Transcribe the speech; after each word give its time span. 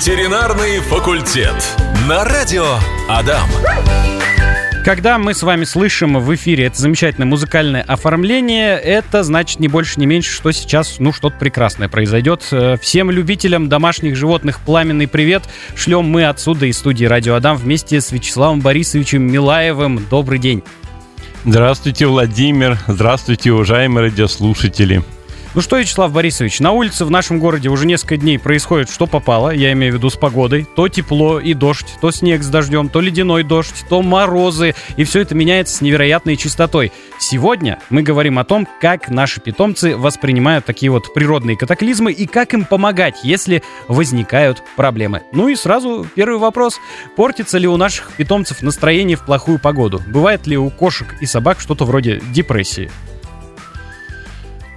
Ветеринарный 0.00 0.78
факультет. 0.80 1.54
На 2.08 2.24
радио 2.24 2.64
Адам. 3.06 3.46
Когда 4.82 5.18
мы 5.18 5.34
с 5.34 5.42
вами 5.42 5.64
слышим 5.64 6.18
в 6.18 6.34
эфире 6.36 6.64
это 6.64 6.80
замечательное 6.80 7.26
музыкальное 7.26 7.82
оформление, 7.82 8.78
это 8.78 9.22
значит 9.22 9.60
не 9.60 9.68
больше, 9.68 10.00
не 10.00 10.06
меньше, 10.06 10.32
что 10.32 10.52
сейчас, 10.52 11.00
ну, 11.00 11.12
что-то 11.12 11.36
прекрасное 11.36 11.90
произойдет. 11.90 12.48
Э, 12.50 12.78
всем 12.80 13.10
любителям 13.10 13.68
домашних 13.68 14.16
животных 14.16 14.60
пламенный 14.60 15.06
привет. 15.06 15.42
Шлем 15.76 16.06
мы 16.06 16.24
отсюда 16.24 16.64
из 16.64 16.78
студии 16.78 17.04
Радио 17.04 17.34
Адам 17.34 17.58
вместе 17.58 18.00
с 18.00 18.10
Вячеславом 18.10 18.62
Борисовичем 18.62 19.30
Милаевым. 19.30 20.06
Добрый 20.08 20.38
день. 20.38 20.62
Здравствуйте, 21.44 22.06
Владимир. 22.06 22.78
Здравствуйте, 22.86 23.52
уважаемые 23.52 24.04
радиослушатели. 24.04 25.02
Ну 25.52 25.62
что, 25.62 25.78
Вячеслав 25.78 26.12
Борисович, 26.12 26.60
на 26.60 26.70
улице 26.70 27.04
в 27.04 27.10
нашем 27.10 27.40
городе 27.40 27.70
уже 27.70 27.84
несколько 27.84 28.16
дней 28.16 28.38
происходит 28.38 28.88
что 28.88 29.08
попало, 29.08 29.50
я 29.50 29.72
имею 29.72 29.92
в 29.92 29.96
виду 29.96 30.08
с 30.08 30.14
погодой. 30.14 30.64
То 30.76 30.86
тепло 30.86 31.40
и 31.40 31.54
дождь, 31.54 31.88
то 32.00 32.12
снег 32.12 32.44
с 32.44 32.48
дождем, 32.48 32.88
то 32.88 33.00
ледяной 33.00 33.42
дождь, 33.42 33.84
то 33.88 34.00
морозы. 34.00 34.76
И 34.96 35.02
все 35.02 35.22
это 35.22 35.34
меняется 35.34 35.76
с 35.76 35.80
невероятной 35.80 36.36
частотой. 36.36 36.92
Сегодня 37.18 37.80
мы 37.90 38.04
говорим 38.04 38.38
о 38.38 38.44
том, 38.44 38.64
как 38.80 39.08
наши 39.08 39.40
питомцы 39.40 39.96
воспринимают 39.96 40.66
такие 40.66 40.92
вот 40.92 41.12
природные 41.12 41.56
катаклизмы 41.56 42.12
и 42.12 42.28
как 42.28 42.54
им 42.54 42.64
помогать, 42.64 43.24
если 43.24 43.64
возникают 43.88 44.62
проблемы. 44.76 45.22
Ну 45.32 45.48
и 45.48 45.56
сразу 45.56 46.06
первый 46.14 46.38
вопрос. 46.38 46.78
Портится 47.16 47.58
ли 47.58 47.66
у 47.66 47.76
наших 47.76 48.12
питомцев 48.12 48.62
настроение 48.62 49.16
в 49.16 49.26
плохую 49.26 49.58
погоду? 49.58 50.00
Бывает 50.06 50.46
ли 50.46 50.56
у 50.56 50.70
кошек 50.70 51.16
и 51.20 51.26
собак 51.26 51.58
что-то 51.58 51.84
вроде 51.84 52.22
депрессии? 52.32 52.88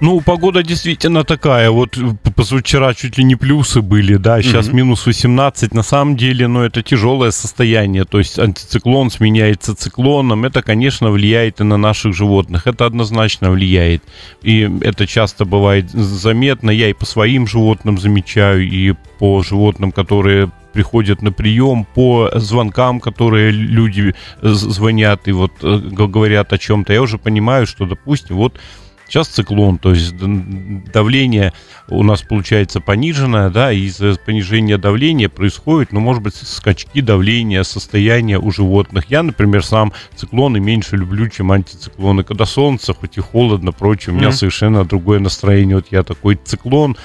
Ну, 0.00 0.20
погода 0.20 0.62
действительно 0.62 1.24
такая. 1.24 1.70
Вот 1.70 1.98
позавчера 2.34 2.94
чуть 2.94 3.18
ли 3.18 3.24
не 3.24 3.36
плюсы 3.36 3.80
были, 3.80 4.16
да, 4.16 4.42
сейчас 4.42 4.68
mm-hmm. 4.68 4.74
минус 4.74 5.06
18. 5.06 5.74
На 5.74 5.82
самом 5.82 6.16
деле, 6.16 6.48
ну, 6.48 6.62
это 6.62 6.82
тяжелое 6.82 7.30
состояние. 7.30 8.04
То 8.04 8.18
есть 8.18 8.38
антициклон 8.38 9.10
сменяется 9.10 9.74
циклоном. 9.74 10.44
Это, 10.44 10.62
конечно, 10.62 11.10
влияет 11.10 11.60
и 11.60 11.64
на 11.64 11.76
наших 11.76 12.14
животных. 12.14 12.66
Это 12.66 12.86
однозначно 12.86 13.50
влияет. 13.50 14.02
И 14.42 14.70
это 14.82 15.06
часто 15.06 15.44
бывает 15.44 15.90
заметно. 15.90 16.70
Я 16.70 16.88
и 16.88 16.92
по 16.92 17.06
своим 17.06 17.46
животным 17.46 17.98
замечаю, 17.98 18.68
и 18.68 18.94
по 19.18 19.42
животным, 19.42 19.92
которые 19.92 20.50
приходят 20.72 21.22
на 21.22 21.32
прием 21.32 21.86
по 21.94 22.30
звонкам, 22.34 23.00
которые 23.00 23.52
люди 23.52 24.14
звонят 24.42 25.28
и 25.28 25.32
вот 25.32 25.52
э, 25.62 25.78
говорят 25.78 26.52
о 26.52 26.58
чем-то. 26.58 26.92
Я 26.92 27.00
уже 27.00 27.16
понимаю, 27.16 27.66
что, 27.66 27.86
допустим, 27.86 28.36
вот 28.36 28.60
Сейчас 29.08 29.28
циклон, 29.28 29.78
то 29.78 29.90
есть 29.90 30.14
давление 30.16 31.52
у 31.88 32.02
нас 32.02 32.22
получается 32.22 32.80
пониженное, 32.80 33.50
да, 33.50 33.70
и 33.70 33.80
из-за 33.82 34.14
понижения 34.16 34.78
давления 34.78 35.28
происходит, 35.28 35.92
ну, 35.92 36.00
может 36.00 36.22
быть, 36.22 36.34
скачки 36.34 37.00
давления, 37.00 37.62
состояния 37.62 38.38
у 38.38 38.50
животных. 38.50 39.04
Я, 39.08 39.22
например, 39.22 39.64
сам 39.64 39.92
циклоны 40.16 40.60
меньше 40.60 40.96
люблю, 40.96 41.28
чем 41.28 41.52
антициклоны. 41.52 42.24
Когда 42.24 42.46
солнце, 42.46 42.94
хоть 42.94 43.18
и 43.18 43.20
холодно, 43.20 43.72
прочее, 43.72 44.14
у 44.14 44.18
меня 44.18 44.28
mm-hmm. 44.28 44.32
совершенно 44.32 44.84
другое 44.84 45.18
настроение. 45.18 45.76
Вот 45.76 45.86
я 45.90 46.02
такой 46.02 46.36
циклон, 46.42 46.96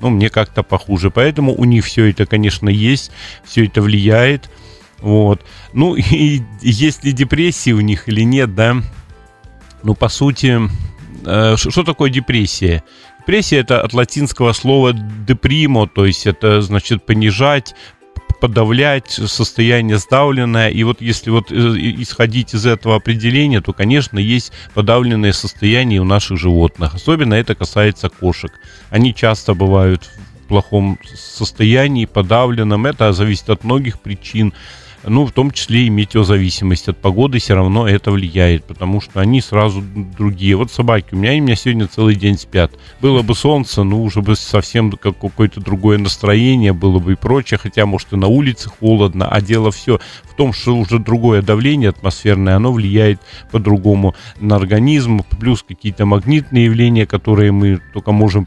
ну, 0.00 0.10
мне 0.10 0.28
как-то 0.28 0.62
похуже. 0.62 1.10
Поэтому 1.10 1.54
у 1.54 1.64
них 1.64 1.84
все 1.84 2.10
это, 2.10 2.26
конечно, 2.26 2.68
есть, 2.68 3.10
все 3.44 3.64
это 3.64 3.80
влияет. 3.80 4.50
Вот. 5.00 5.42
Ну, 5.72 5.94
и 5.96 6.42
есть 6.60 7.04
ли 7.04 7.12
депрессии 7.12 7.72
у 7.72 7.80
них 7.80 8.08
или 8.08 8.22
нет, 8.22 8.54
да? 8.54 8.76
Ну, 9.82 9.94
по 9.94 10.08
сути, 10.08 10.60
что 11.56 11.82
такое 11.82 12.10
депрессия? 12.10 12.82
Депрессия 13.20 13.58
это 13.58 13.80
от 13.82 13.92
латинского 13.92 14.52
слова 14.52 14.92
депримо, 14.92 15.88
то 15.88 16.06
есть 16.06 16.26
это 16.26 16.62
значит 16.62 17.04
понижать, 17.04 17.74
подавлять, 18.40 19.10
состояние 19.10 19.98
сдавленное. 19.98 20.68
И 20.68 20.84
вот 20.84 21.00
если 21.00 21.30
вот 21.30 21.50
э, 21.50 21.54
исходить 21.54 22.54
из 22.54 22.66
этого 22.66 22.96
определения, 22.96 23.60
то, 23.60 23.72
конечно, 23.72 24.18
есть 24.18 24.52
подавленное 24.74 25.32
состояние 25.32 26.00
у 26.00 26.04
наших 26.04 26.38
животных. 26.38 26.94
Особенно 26.94 27.34
это 27.34 27.54
касается 27.54 28.08
кошек. 28.08 28.52
Они 28.90 29.14
часто 29.14 29.54
бывают 29.54 30.08
в 30.44 30.48
плохом 30.48 30.98
состоянии, 31.14 32.04
подавленном. 32.04 32.86
Это 32.86 33.12
зависит 33.12 33.50
от 33.50 33.64
многих 33.64 34.00
причин 34.00 34.52
ну, 35.06 35.24
в 35.24 35.32
том 35.32 35.50
числе 35.52 35.86
и 35.86 35.90
метеозависимость 35.90 36.88
от 36.88 36.98
погоды 36.98 37.38
все 37.38 37.54
равно 37.54 37.88
это 37.88 38.10
влияет, 38.10 38.64
потому 38.64 39.00
что 39.00 39.20
они 39.20 39.40
сразу 39.40 39.82
другие. 39.82 40.56
Вот 40.56 40.72
собаки, 40.72 41.08
у 41.12 41.16
меня 41.16 41.34
и 41.34 41.40
у 41.40 41.44
меня 41.44 41.54
сегодня 41.54 41.86
целый 41.86 42.16
день 42.16 42.36
спят. 42.36 42.72
Было 43.00 43.22
бы 43.22 43.34
солнце, 43.34 43.84
ну, 43.84 44.02
уже 44.02 44.20
бы 44.20 44.34
совсем 44.34 44.90
как 44.92 45.18
какое-то 45.18 45.60
другое 45.60 45.98
настроение 45.98 46.72
было 46.72 46.98
бы 46.98 47.12
и 47.12 47.16
прочее, 47.16 47.58
хотя, 47.58 47.86
может, 47.86 48.12
и 48.12 48.16
на 48.16 48.26
улице 48.26 48.68
холодно, 48.68 49.28
а 49.28 49.40
дело 49.40 49.70
все 49.70 50.00
в 50.24 50.34
том, 50.34 50.52
что 50.52 50.76
уже 50.76 50.98
другое 50.98 51.40
давление 51.40 51.90
атмосферное, 51.90 52.56
оно 52.56 52.72
влияет 52.72 53.20
по-другому 53.52 54.14
на 54.40 54.56
организм, 54.56 55.20
плюс 55.38 55.62
какие-то 55.62 56.04
магнитные 56.04 56.64
явления, 56.64 57.06
которые 57.06 57.52
мы 57.52 57.80
только 57.92 58.12
можем 58.12 58.46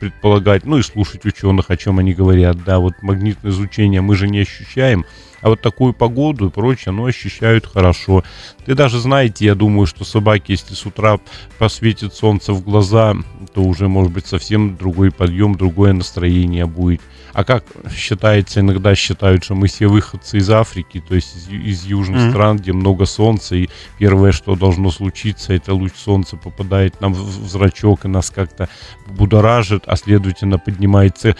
предполагать, 0.00 0.66
ну 0.66 0.78
и 0.78 0.82
слушать 0.82 1.24
ученых, 1.24 1.70
о 1.70 1.76
чем 1.76 1.98
они 1.98 2.14
говорят, 2.14 2.62
да, 2.64 2.78
вот 2.78 2.94
магнитное 3.00 3.52
излучение 3.52 4.00
мы 4.00 4.16
же 4.16 4.28
не 4.28 4.40
ощущаем, 4.40 5.04
а 5.44 5.50
вот 5.50 5.60
такую 5.60 5.92
погоду 5.92 6.46
и 6.46 6.50
прочее, 6.50 6.88
оно 6.88 7.04
ощущают 7.04 7.66
хорошо. 7.66 8.24
Ты 8.64 8.74
даже 8.74 8.98
знаете, 8.98 9.44
я 9.44 9.54
думаю, 9.54 9.86
что 9.86 10.02
собаки, 10.02 10.52
если 10.52 10.72
с 10.72 10.86
утра 10.86 11.18
посветит 11.58 12.14
солнце 12.14 12.54
в 12.54 12.64
глаза, 12.64 13.14
то 13.52 13.62
уже, 13.62 13.86
может 13.86 14.10
быть, 14.10 14.26
совсем 14.26 14.74
другой 14.78 15.10
подъем, 15.10 15.54
другое 15.54 15.92
настроение 15.92 16.64
будет. 16.64 17.02
А 17.34 17.44
как 17.44 17.64
считается, 17.94 18.60
иногда 18.60 18.94
считают, 18.94 19.44
что 19.44 19.54
мы 19.54 19.66
все 19.66 19.86
выходцы 19.86 20.38
из 20.38 20.48
Африки, 20.48 21.04
то 21.06 21.14
есть 21.14 21.36
из, 21.36 21.48
из 21.50 21.84
южных 21.84 22.22
mm-hmm. 22.22 22.30
стран, 22.30 22.56
где 22.56 22.72
много 22.72 23.04
солнца, 23.04 23.54
и 23.54 23.68
первое, 23.98 24.32
что 24.32 24.56
должно 24.56 24.90
случиться, 24.90 25.52
это 25.52 25.74
луч 25.74 25.92
солнца 25.94 26.38
попадает 26.38 27.02
нам 27.02 27.12
в 27.12 27.48
зрачок 27.50 28.06
и 28.06 28.08
нас 28.08 28.30
как-то 28.30 28.70
будоражит, 29.06 29.82
а 29.86 29.96
следовательно 29.96 30.58
поднимается 30.58 31.36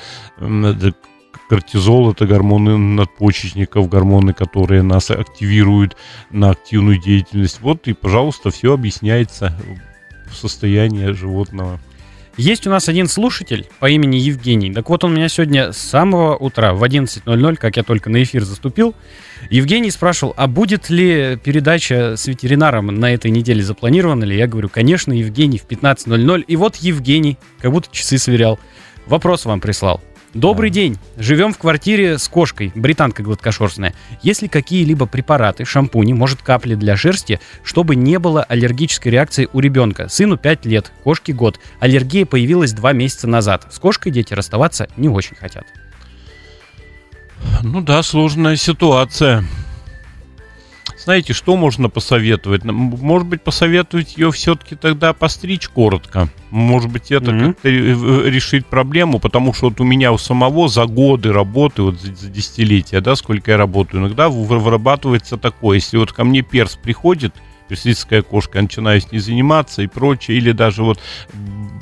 кортизол 1.48 2.12
это 2.12 2.26
гормоны 2.26 2.76
надпочечников, 2.76 3.88
гормоны, 3.88 4.32
которые 4.32 4.82
нас 4.82 5.10
активируют 5.10 5.96
на 6.30 6.50
активную 6.50 6.98
деятельность. 6.98 7.60
Вот 7.60 7.86
и, 7.88 7.92
пожалуйста, 7.92 8.50
все 8.50 8.72
объясняется 8.72 9.56
в 10.26 10.34
состоянии 10.34 11.12
животного. 11.12 11.78
Есть 12.36 12.66
у 12.66 12.70
нас 12.70 12.88
один 12.88 13.06
слушатель 13.06 13.68
по 13.78 13.88
имени 13.88 14.16
Евгений. 14.16 14.72
Так 14.72 14.90
вот, 14.90 15.04
он 15.04 15.14
меня 15.14 15.28
сегодня 15.28 15.72
с 15.72 15.78
самого 15.78 16.34
утра 16.34 16.74
в 16.74 16.82
11.00, 16.82 17.56
как 17.56 17.76
я 17.76 17.84
только 17.84 18.10
на 18.10 18.24
эфир 18.24 18.42
заступил, 18.42 18.94
Евгений 19.50 19.92
спрашивал, 19.92 20.34
а 20.36 20.48
будет 20.48 20.90
ли 20.90 21.38
передача 21.44 22.16
с 22.16 22.26
ветеринаром 22.26 22.86
на 22.86 23.14
этой 23.14 23.30
неделе 23.30 23.62
запланирована 23.62 24.24
ли? 24.24 24.36
Я 24.36 24.48
говорю, 24.48 24.68
конечно, 24.68 25.12
Евгений 25.12 25.58
в 25.58 25.66
15.00. 25.66 26.44
И 26.48 26.56
вот 26.56 26.76
Евгений, 26.76 27.38
как 27.60 27.70
будто 27.70 27.88
часы 27.92 28.18
сверял, 28.18 28.58
вопрос 29.06 29.44
вам 29.44 29.60
прислал. 29.60 30.00
Добрый 30.34 30.70
да. 30.70 30.74
день. 30.74 30.98
Живем 31.16 31.52
в 31.52 31.58
квартире 31.58 32.18
с 32.18 32.28
кошкой, 32.28 32.72
британка 32.74 33.22
гладкошерстная. 33.22 33.94
Есть 34.22 34.42
ли 34.42 34.48
какие-либо 34.48 35.06
препараты, 35.06 35.64
шампуни, 35.64 36.12
может 36.12 36.42
капли 36.42 36.74
для 36.74 36.96
шерсти, 36.96 37.40
чтобы 37.62 37.94
не 37.94 38.18
было 38.18 38.42
аллергической 38.42 39.12
реакции 39.12 39.48
у 39.52 39.60
ребенка? 39.60 40.08
Сыну 40.08 40.36
5 40.36 40.66
лет, 40.66 40.92
кошке 41.04 41.32
год. 41.32 41.60
Аллергия 41.78 42.26
появилась 42.26 42.72
2 42.72 42.92
месяца 42.92 43.28
назад. 43.28 43.68
С 43.70 43.78
кошкой 43.78 44.12
дети 44.12 44.34
расставаться 44.34 44.88
не 44.96 45.08
очень 45.08 45.36
хотят. 45.36 45.64
Ну 47.62 47.80
да, 47.80 48.02
сложная 48.02 48.56
ситуация. 48.56 49.44
Знаете, 51.04 51.34
что 51.34 51.56
можно 51.56 51.90
посоветовать? 51.90 52.64
Может 52.64 53.28
быть, 53.28 53.42
посоветовать 53.42 54.16
ее 54.16 54.32
все-таки 54.32 54.74
тогда 54.74 55.12
постричь 55.12 55.68
коротко. 55.68 56.30
Может 56.50 56.90
быть, 56.90 57.12
это 57.12 57.30
mm-hmm. 57.30 57.46
как-то 57.46 57.68
решить 57.68 58.64
проблему, 58.64 59.18
потому 59.18 59.52
что 59.52 59.68
вот 59.68 59.80
у 59.80 59.84
меня 59.84 60.12
у 60.12 60.18
самого 60.18 60.68
за 60.68 60.86
годы 60.86 61.30
работы, 61.30 61.82
вот 61.82 62.00
за, 62.00 62.14
за 62.14 62.30
десятилетия, 62.30 63.02
да, 63.02 63.16
сколько 63.16 63.50
я 63.50 63.58
работаю, 63.58 64.00
иногда 64.00 64.30
вырабатывается 64.30 65.36
такое, 65.36 65.76
если 65.76 65.98
вот 65.98 66.12
ко 66.12 66.24
мне 66.24 66.40
перс 66.40 66.76
приходит, 66.76 67.34
персидская 67.68 68.22
кошка, 68.22 68.58
я 68.58 68.62
начинаю 68.62 69.00
с 69.00 69.12
ней 69.12 69.18
заниматься 69.18 69.82
и 69.82 69.86
прочее, 69.86 70.38
или 70.38 70.52
даже 70.52 70.82
вот 70.82 71.00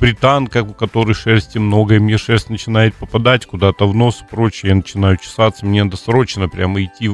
британка, 0.03 0.63
у 0.63 0.73
которой 0.73 1.13
шерсти 1.13 1.59
много, 1.59 1.95
и 1.95 1.99
мне 1.99 2.17
шерсть 2.17 2.49
начинает 2.49 2.93
попадать 2.93 3.45
куда-то 3.45 3.87
в 3.87 3.95
нос 3.95 4.21
и 4.21 4.29
прочее, 4.29 4.71
я 4.71 4.75
начинаю 4.75 5.15
чесаться, 5.15 5.65
мне 5.65 5.81
надо 5.81 5.95
срочно 5.95 6.49
прямо 6.49 6.83
идти 6.83 7.07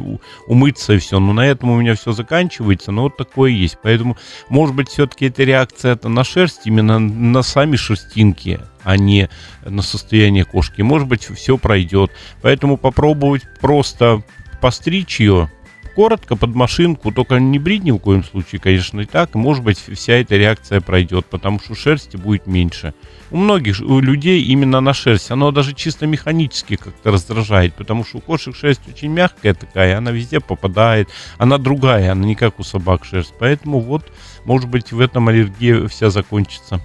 умыться 0.48 0.94
и 0.94 0.98
все, 0.98 1.20
но 1.20 1.32
на 1.32 1.46
этом 1.46 1.70
у 1.70 1.80
меня 1.80 1.94
все 1.94 2.14
заканчивается, 2.14 2.92
но 2.92 3.04
вот 3.04 3.16
такое 3.16 3.52
есть, 3.52 3.78
поэтому, 3.84 4.18
может 4.50 4.76
быть, 4.76 4.90
все-таки 4.90 5.28
эта 5.28 5.44
реакция 5.44 5.94
это 5.94 6.10
на 6.10 6.24
шерсть, 6.24 6.62
именно 6.66 6.98
на 6.98 7.44
сами 7.44 7.76
шерстинки, 7.76 8.60
а 8.84 8.98
не 8.98 9.30
на 9.64 9.84
состояние 9.84 10.44
кошки. 10.44 10.82
Может 10.82 11.08
быть, 11.08 11.26
все 11.26 11.60
пройдет. 11.60 12.12
Поэтому 12.42 12.76
попробовать 12.78 13.44
просто 13.62 14.24
постричь 14.62 15.20
ее, 15.20 15.52
коротко 15.96 16.36
под 16.36 16.56
машинку, 16.56 17.12
только 17.12 17.40
не 17.40 17.60
брить 17.60 17.84
ни 17.84 17.92
в 17.92 17.98
коем 17.98 18.24
случае, 18.24 18.62
конечно, 18.62 19.02
и 19.02 19.06
так, 19.06 19.36
может 19.36 19.64
быть, 19.64 19.78
вся 19.78 20.14
эта 20.14 20.36
реакция 20.36 20.82
пройдет, 20.82 21.26
потому 21.26 21.60
что 21.60 21.76
шерсти 21.76 22.18
будет 22.18 22.48
меньше. 22.48 22.94
У 23.32 23.38
многих 23.38 23.80
у 23.82 24.00
людей 24.00 24.42
именно 24.44 24.82
на 24.82 24.94
шерсть, 24.94 25.32
оно 25.32 25.52
даже 25.52 25.74
чисто 25.74 26.08
механически 26.08 26.76
как-то 26.76 27.12
раздражает, 27.12 27.74
потому 27.74 28.06
что 28.06 28.18
у 28.18 28.22
кошек 28.22 28.56
шерсть 28.56 28.82
очень 28.88 29.10
мягкая 29.10 29.54
такая, 29.54 29.98
она 29.98 30.12
везде 30.12 30.40
попадает, 30.40 31.10
она 31.38 31.58
другая, 31.58 32.12
она 32.12 32.26
не 32.26 32.36
как 32.36 32.60
у 32.60 32.64
собак 32.64 33.06
шерсть, 33.06 33.34
поэтому 33.40 33.80
вот, 33.80 34.12
может 34.46 34.70
быть, 34.70 34.92
в 34.92 35.00
этом 35.00 35.28
аллергия 35.28 35.88
вся 35.88 36.10
закончится. 36.10 36.82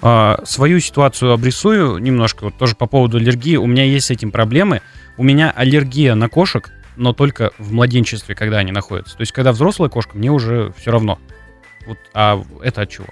А, 0.00 0.40
свою 0.44 0.78
ситуацию 0.80 1.32
обрисую 1.32 1.98
немножко, 1.98 2.44
вот 2.44 2.56
тоже 2.56 2.76
по 2.76 2.86
поводу 2.86 3.18
аллергии. 3.18 3.56
У 3.56 3.66
меня 3.66 3.84
есть 3.84 4.06
с 4.06 4.10
этим 4.10 4.30
проблемы. 4.30 4.80
У 5.16 5.24
меня 5.24 5.50
аллергия 5.50 6.14
на 6.14 6.28
кошек, 6.28 6.70
но 6.98 7.12
только 7.12 7.52
в 7.58 7.72
младенчестве, 7.72 8.34
когда 8.34 8.58
они 8.58 8.72
находятся. 8.72 9.16
То 9.16 9.22
есть, 9.22 9.32
когда 9.32 9.52
взрослая 9.52 9.88
кошка, 9.88 10.16
мне 10.16 10.30
уже 10.30 10.72
все 10.76 10.90
равно. 10.90 11.18
Вот, 11.86 11.98
а 12.12 12.42
это 12.62 12.82
от 12.82 12.90
чего? 12.90 13.06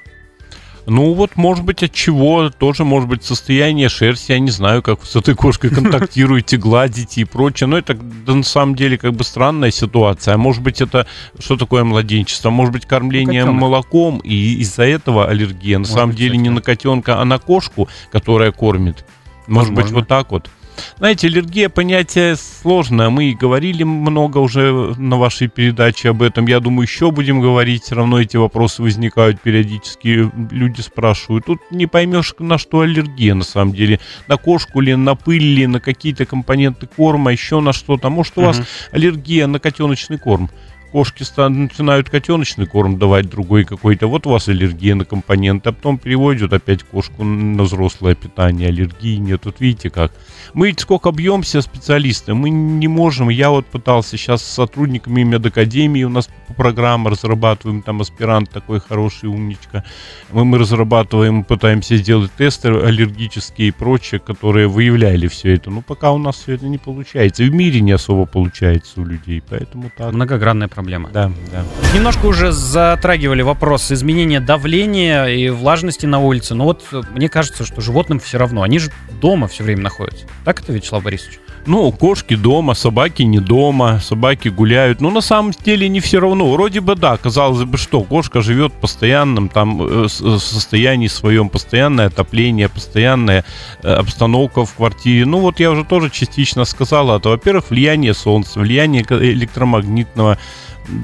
Ну 0.89 1.15
вот, 1.15 1.35
может 1.35 1.65
быть, 1.65 1.83
от 1.83 1.93
чего, 1.93 2.49
тоже 2.49 2.85
может 2.85 3.09
быть 3.09 3.25
состояние 3.25 3.89
шерсти, 3.89 4.31
я 4.31 4.39
не 4.39 4.53
знаю, 4.53 4.83
как 4.83 5.01
вы 5.01 5.07
с 5.07 5.17
этой 5.17 5.35
кошкой 5.35 5.71
контактируете, 5.75 6.57
гладите 6.59 7.23
и 7.23 7.25
прочее, 7.25 7.67
но 7.67 7.77
это 7.77 7.95
да, 7.95 8.35
на 8.35 8.45
самом 8.45 8.77
деле 8.77 8.97
как 8.97 9.13
бы 9.13 9.25
странная 9.25 9.73
ситуация, 9.73 10.35
а 10.35 10.39
может 10.39 10.63
быть 10.63 10.81
это, 10.81 11.09
что 11.41 11.57
такое 11.57 11.83
младенчество, 11.83 12.51
может 12.51 12.73
быть 12.73 12.87
кормление 12.87 13.43
Котенок. 13.43 13.61
молоком 13.61 14.19
и 14.19 14.61
из-за 14.61 14.85
этого 14.85 15.27
аллергия, 15.27 15.79
на 15.79 15.81
может 15.81 15.95
самом 15.95 16.11
быть, 16.11 16.19
деле 16.19 16.37
не 16.37 16.51
на 16.51 16.63
котенка, 16.63 17.21
а 17.21 17.25
на 17.25 17.41
кошку, 17.41 17.89
которая 18.13 18.53
кормит, 18.53 19.05
может 19.49 19.71
Возможно. 19.71 19.83
быть 19.83 19.93
вот 19.93 20.09
так 20.09 20.31
вот. 20.31 20.51
Знаете, 20.99 21.27
аллергия 21.27 21.69
понятие 21.69 22.37
сложное. 22.37 23.11
Мы 23.11 23.35
говорили 23.35 23.83
много 23.83 24.39
уже 24.39 24.95
на 24.97 25.17
вашей 25.17 25.49
передаче 25.49 26.11
об 26.11 26.23
этом. 26.23 26.47
Я 26.47 26.61
думаю, 26.61 26.87
еще 26.87 27.11
будем 27.11 27.41
говорить. 27.41 27.85
Все 27.85 27.95
равно 27.95 28.21
эти 28.21 28.37
вопросы 28.37 28.83
возникают 28.83 29.41
периодически. 29.41 30.31
Люди 30.51 30.81
спрашивают. 30.81 31.47
Тут 31.47 31.61
не 31.71 31.87
поймешь, 31.87 32.35
на 32.39 32.59
что 32.59 32.81
аллергия 32.81 33.35
на 33.35 33.45
самом 33.45 33.75
деле. 33.75 34.01
На 34.29 34.37
кошку 34.37 34.81
ли, 34.81 34.95
на 34.95 35.15
пыль 35.15 35.43
ли, 35.43 35.67
на 35.67 35.81
какие-то 35.81 36.27
компоненты 36.27 36.87
корма, 36.87 37.33
еще 37.33 37.61
на 37.61 37.73
что-то. 37.73 38.09
Может, 38.09 38.39
у 38.39 38.43
вас 38.43 38.61
аллергия 38.93 39.47
на 39.47 39.59
котеночный 39.59 40.19
корм 40.19 40.51
кошки 40.97 41.25
начинают 41.51 42.09
котеночный 42.09 42.65
корм 42.65 42.99
давать 42.99 43.29
другой 43.29 43.65
какой-то, 43.65 44.07
вот 44.07 44.27
у 44.27 44.31
вас 44.31 44.49
аллергия 44.49 44.95
на 44.95 45.05
компоненты, 45.05 45.69
а 45.69 45.73
потом 45.73 45.99
переводят 45.99 46.55
опять 46.55 46.85
кошку 46.85 47.23
на 47.23 47.65
взрослое 47.65 48.15
питание, 48.15 48.69
аллергии 48.69 49.17
нет. 49.17 49.43
Вот 49.45 49.61
видите 49.61 49.91
как. 49.91 50.11
Мы 50.55 50.75
сколько 50.79 51.11
бьемся 51.11 51.61
специалисты, 51.61 52.33
мы 52.33 52.49
не 52.49 52.89
можем, 52.89 53.29
я 53.29 53.51
вот 53.51 53.67
пытался 53.67 54.17
сейчас 54.17 54.43
с 54.43 54.55
сотрудниками 54.55 55.23
медакадемии, 55.23 56.05
у 56.05 56.09
нас 56.09 56.31
программа 56.57 57.11
разрабатываем, 57.11 57.83
там 57.83 58.01
аспирант 58.01 58.49
такой 58.49 58.81
хороший, 58.81 59.29
умничка. 59.29 59.85
Мы, 60.33 60.47
мы 60.47 60.57
разрабатываем, 60.57 61.45
пытаемся 61.45 61.99
сделать 61.99 62.33
тесты 62.39 62.69
аллергические 62.69 63.69
и 63.69 63.71
прочее, 63.71 64.19
которые 64.19 64.67
выявляли 64.67 65.29
все 65.29 65.55
это. 65.55 65.71
Но 65.71 65.83
пока 65.83 66.13
у 66.13 66.19
нас 66.19 66.37
все 66.37 66.55
это 66.55 66.65
не 66.65 66.79
получается. 66.79 67.43
И 67.43 67.51
в 67.51 67.55
мире 67.55 67.81
не 67.83 67.93
особо 67.93 68.25
получается 68.25 69.03
у 69.03 69.05
людей, 69.05 69.43
поэтому 69.47 69.91
так. 69.95 70.15
Многогранная 70.15 70.69
проблема 70.69 70.86
проблема. 70.87 71.11
Да, 71.11 71.33
да. 71.51 71.65
Немножко 71.95 72.27
уже 72.27 72.53
затрагивали 72.53 73.43
вопрос 73.43 73.91
изменения 73.91 74.39
давления 74.39 75.27
и 75.27 75.49
влажности 75.51 76.07
на 76.07 76.21
улице. 76.21 76.55
Но 76.55 76.65
вот 76.65 76.85
э, 76.93 77.03
мне 77.13 77.29
кажется, 77.29 77.65
что 77.65 77.81
животным 77.81 78.21
все 78.21 78.39
равно. 78.39 78.63
Они 78.63 78.79
же 78.79 78.93
дома 79.21 79.49
все 79.49 79.65
время 79.65 79.83
находятся. 79.83 80.27
Так 80.45 80.61
это, 80.61 80.73
Вячеслав 80.73 81.03
Борисович? 81.03 81.41
Ну, 81.67 81.91
кошки 81.91 82.37
дома, 82.37 82.75
собаки 82.75 83.23
не 83.23 83.41
дома, 83.41 83.99
собаки 84.01 84.49
гуляют. 84.49 85.01
Ну, 85.01 85.11
на 85.11 85.21
самом 85.21 85.51
деле 85.51 85.89
не 85.89 85.99
все 85.99 86.21
равно. 86.21 86.53
Вроде 86.53 86.81
бы 86.81 86.95
да, 86.95 87.17
казалось 87.17 87.65
бы, 87.65 87.77
что 87.77 88.03
кошка 88.03 88.41
живет 88.41 88.73
в 88.73 88.77
постоянном 88.77 89.49
там 89.49 89.83
э, 89.83 90.05
э, 90.05 90.09
состоянии 90.09 91.09
своем, 91.09 91.49
постоянное 91.49 92.07
отопление, 92.07 92.69
постоянная 92.69 93.45
э, 93.83 93.93
обстановка 93.93 94.65
в 94.65 94.75
квартире. 94.75 95.27
Ну, 95.27 95.41
вот 95.41 95.59
я 95.59 95.73
уже 95.73 95.85
тоже 95.85 96.11
частично 96.11 96.65
сказал 96.65 97.17
это. 97.17 97.31
Во-первых, 97.31 97.71
влияние 97.71 98.15
солнца, 98.15 98.61
влияние 98.61 99.03
электромагнитного 99.03 100.39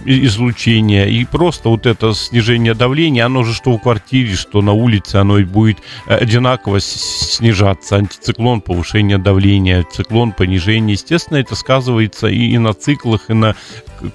излучения 0.05 1.07
и 1.07 1.25
просто 1.25 1.69
вот 1.69 1.87
это 1.87 2.15
снижение 2.15 2.75
давления, 2.75 3.27
оно 3.27 3.43
же 3.43 3.53
что 3.53 3.73
в 3.73 3.81
квартире, 3.81 4.35
что 4.35 4.63
на 4.63 4.73
улице, 4.73 5.17
оно 5.17 5.39
и 5.39 5.45
будет 5.45 5.79
одинаково 6.07 6.81
снижаться. 6.81 7.97
Антициклон, 7.97 8.61
повышение 8.61 9.19
давления, 9.19 9.85
циклон, 9.91 10.33
понижение. 10.33 10.52
Естественно, 10.55 11.39
это 11.39 11.55
сказывается 11.55 12.29
и, 12.29 12.53
и 12.53 12.59
на 12.59 12.75
циклах, 12.75 13.31
и 13.31 13.35
на 13.35 13.57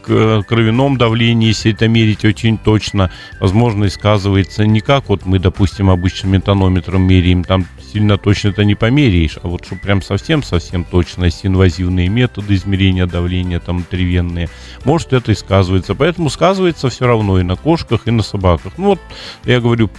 кровяном 0.05 0.97
давлении, 0.97 1.47
если 1.47 1.71
это 1.71 1.87
мерить 1.87 2.25
очень 2.25 2.57
точно, 2.57 3.11
возможно, 3.39 3.85
и 3.85 3.89
сказывается 3.89 4.65
не 4.65 4.81
как 4.81 5.07
вот 5.09 5.25
мы, 5.25 5.39
допустим, 5.39 5.89
обычным 5.89 6.33
метанометром 6.33 7.03
меряем, 7.03 7.43
там 7.43 7.65
сильно 7.93 8.17
точно 8.17 8.49
это 8.49 8.65
не 8.65 8.75
померяешь, 8.75 9.37
а 9.41 9.47
вот 9.47 9.65
что 9.65 9.75
прям 9.75 10.01
совсем-совсем 10.01 10.83
точно, 10.83 11.25
есть 11.25 11.45
инвазивные 11.45 12.09
методы 12.09 12.55
измерения 12.55 13.05
давления, 13.05 13.59
там, 13.59 13.77
внутривенные, 13.77 14.49
может 14.83 15.13
это 15.13 15.31
и 15.31 15.35
сказывается. 15.35 15.95
Поэтому 15.95 16.29
сказывается 16.29 16.89
все 16.89 17.07
равно 17.07 17.39
и 17.39 17.43
на 17.43 17.55
кошках, 17.55 18.07
и 18.07 18.11
на 18.11 18.23
собаках. 18.23 18.73
Ну 18.77 18.85
вот, 18.85 18.99
я 19.45 19.61
говорю, 19.61 19.89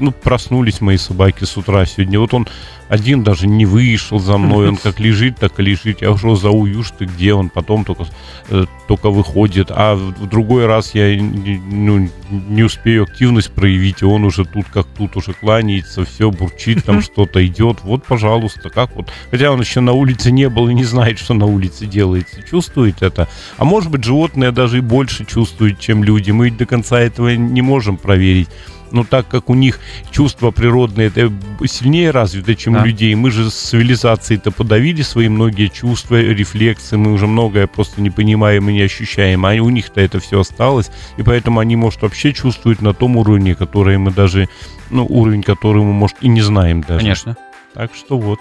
ну, 0.00 0.10
проснулись 0.10 0.80
мои 0.80 0.96
собаки 0.96 1.44
с 1.44 1.56
утра 1.56 1.86
сегодня, 1.86 2.18
вот 2.18 2.34
он 2.34 2.48
один 2.88 3.22
даже 3.22 3.46
не 3.46 3.66
вышел 3.66 4.18
за 4.18 4.38
мной, 4.38 4.68
он 4.68 4.76
как 4.82 5.00
лежит, 5.00 5.36
так 5.38 5.58
и 5.58 5.62
лежит. 5.62 6.02
Я 6.02 6.10
уже 6.10 6.36
зову, 6.36 6.66
Юж, 6.66 6.92
ты 6.96 7.06
где? 7.06 7.34
Он 7.34 7.48
потом 7.48 7.84
только, 7.84 8.06
э, 8.48 8.64
только 8.86 9.10
выходит. 9.10 9.68
А 9.70 9.94
в 9.94 10.26
другой 10.28 10.66
раз 10.66 10.94
я 10.94 11.20
ну, 11.20 12.08
не 12.30 12.62
успею 12.62 13.04
активность 13.04 13.52
проявить, 13.52 14.02
и 14.02 14.04
он 14.04 14.24
уже 14.24 14.44
тут 14.44 14.66
как 14.72 14.86
тут 14.86 15.16
уже 15.16 15.32
кланяется, 15.32 16.04
все 16.04 16.30
бурчит, 16.30 16.84
там 16.84 17.02
что-то 17.02 17.44
идет. 17.46 17.78
Вот, 17.82 18.04
пожалуйста, 18.04 18.70
как 18.70 18.94
вот. 18.94 19.10
Хотя 19.30 19.50
он 19.50 19.60
еще 19.60 19.80
на 19.80 19.92
улице 19.92 20.30
не 20.30 20.48
был 20.48 20.68
и 20.68 20.74
не 20.74 20.84
знает, 20.84 21.18
что 21.18 21.34
на 21.34 21.46
улице 21.46 21.86
делается. 21.86 22.42
Чувствует 22.42 23.02
это. 23.02 23.28
А 23.56 23.64
может 23.64 23.90
быть, 23.90 24.04
животные 24.04 24.52
даже 24.52 24.78
и 24.78 24.80
больше 24.80 25.24
чувствуют, 25.24 25.80
чем 25.80 26.04
люди. 26.04 26.30
Мы 26.30 26.50
до 26.50 26.66
конца 26.66 27.00
этого 27.00 27.34
не 27.34 27.62
можем 27.62 27.96
проверить 27.96 28.48
но 28.90 29.04
так 29.04 29.28
как 29.28 29.50
у 29.50 29.54
них 29.54 29.80
чувства 30.10 30.50
природные 30.50 31.08
это 31.08 31.32
сильнее 31.66 32.10
развиты, 32.10 32.54
чем 32.54 32.74
да. 32.74 32.82
у 32.82 32.86
людей, 32.86 33.14
мы 33.14 33.30
же 33.30 33.50
с 33.50 33.54
цивилизацией-то 33.54 34.50
подавили 34.50 35.02
свои 35.02 35.28
многие 35.28 35.68
чувства, 35.68 36.20
рефлексы, 36.20 36.96
мы 36.96 37.12
уже 37.12 37.26
многое 37.26 37.66
просто 37.66 38.00
не 38.00 38.10
понимаем 38.10 38.68
и 38.68 38.72
не 38.72 38.82
ощущаем, 38.82 39.46
а 39.46 39.52
у 39.54 39.70
них-то 39.70 40.00
это 40.00 40.20
все 40.20 40.40
осталось, 40.40 40.90
и 41.16 41.22
поэтому 41.22 41.60
они, 41.60 41.76
может, 41.76 42.02
вообще 42.02 42.32
чувствуют 42.32 42.82
на 42.82 42.94
том 42.94 43.16
уровне, 43.16 43.54
который 43.54 43.98
мы 43.98 44.10
даже, 44.10 44.48
ну, 44.90 45.06
уровень, 45.08 45.42
который 45.42 45.82
мы, 45.82 45.92
может, 45.92 46.16
и 46.20 46.28
не 46.28 46.42
знаем 46.42 46.82
даже. 46.82 47.00
Конечно. 47.00 47.36
Так 47.74 47.94
что 47.94 48.18
вот. 48.18 48.40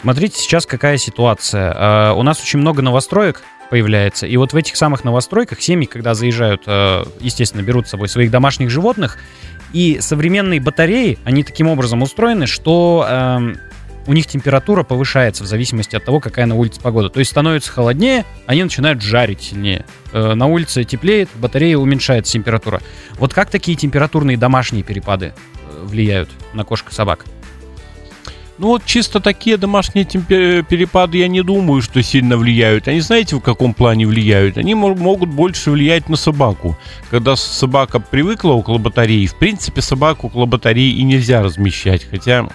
Смотрите 0.00 0.38
сейчас 0.38 0.66
какая 0.66 0.98
ситуация. 0.98 1.72
Uh, 1.72 2.14
у 2.14 2.22
нас 2.22 2.40
очень 2.40 2.58
много 2.58 2.82
новостроек 2.82 3.42
появляется. 3.68 4.26
И 4.26 4.36
вот 4.36 4.52
в 4.52 4.56
этих 4.56 4.76
самых 4.76 5.04
новостройках 5.04 5.60
семьи, 5.60 5.86
когда 5.86 6.14
заезжают, 6.14 6.62
э, 6.66 7.04
естественно, 7.20 7.62
берут 7.62 7.86
с 7.86 7.90
собой 7.90 8.08
своих 8.08 8.30
домашних 8.30 8.70
животных, 8.70 9.18
и 9.72 9.98
современные 10.00 10.60
батареи, 10.60 11.18
они 11.24 11.42
таким 11.42 11.68
образом 11.68 12.02
устроены, 12.02 12.46
что 12.46 13.06
э, 13.08 13.54
у 14.06 14.12
них 14.12 14.26
температура 14.26 14.82
повышается 14.82 15.44
в 15.44 15.46
зависимости 15.46 15.96
от 15.96 16.04
того, 16.04 16.20
какая 16.20 16.46
на 16.46 16.54
улице 16.54 16.80
погода. 16.80 17.08
То 17.10 17.18
есть 17.18 17.30
становится 17.30 17.72
холоднее, 17.72 18.24
они 18.46 18.62
начинают 18.62 19.02
жарить 19.02 19.42
сильнее. 19.42 19.84
Э, 20.12 20.34
на 20.34 20.46
улице 20.46 20.84
теплеет, 20.84 21.28
батарея 21.34 21.76
уменьшается 21.76 22.32
температура. 22.32 22.80
Вот 23.18 23.34
как 23.34 23.50
такие 23.50 23.76
температурные 23.76 24.36
домашние 24.36 24.82
перепады 24.82 25.34
э, 25.34 25.84
влияют 25.84 26.30
на 26.52 26.64
кошек 26.64 26.90
и 26.90 26.94
собак? 26.94 27.24
Ну 28.58 28.68
вот 28.68 28.84
чисто 28.86 29.20
такие 29.20 29.58
домашние 29.58 30.06
перепады 30.06 31.18
я 31.18 31.28
не 31.28 31.42
думаю, 31.42 31.82
что 31.82 32.02
сильно 32.02 32.38
влияют. 32.38 32.88
Они 32.88 33.00
знаете, 33.00 33.36
в 33.36 33.40
каком 33.40 33.74
плане 33.74 34.06
влияют? 34.06 34.56
Они 34.56 34.74
могут 34.74 35.28
больше 35.28 35.70
влиять 35.70 36.08
на 36.08 36.16
собаку. 36.16 36.76
Когда 37.10 37.36
собака 37.36 38.00
привыкла 38.00 38.52
около 38.52 38.78
батареи, 38.78 39.26
в 39.26 39.38
принципе, 39.38 39.82
собаку 39.82 40.28
около 40.28 40.46
батареи 40.46 40.90
и 40.90 41.02
нельзя 41.02 41.42
размещать. 41.42 42.06
Хотя 42.10 42.48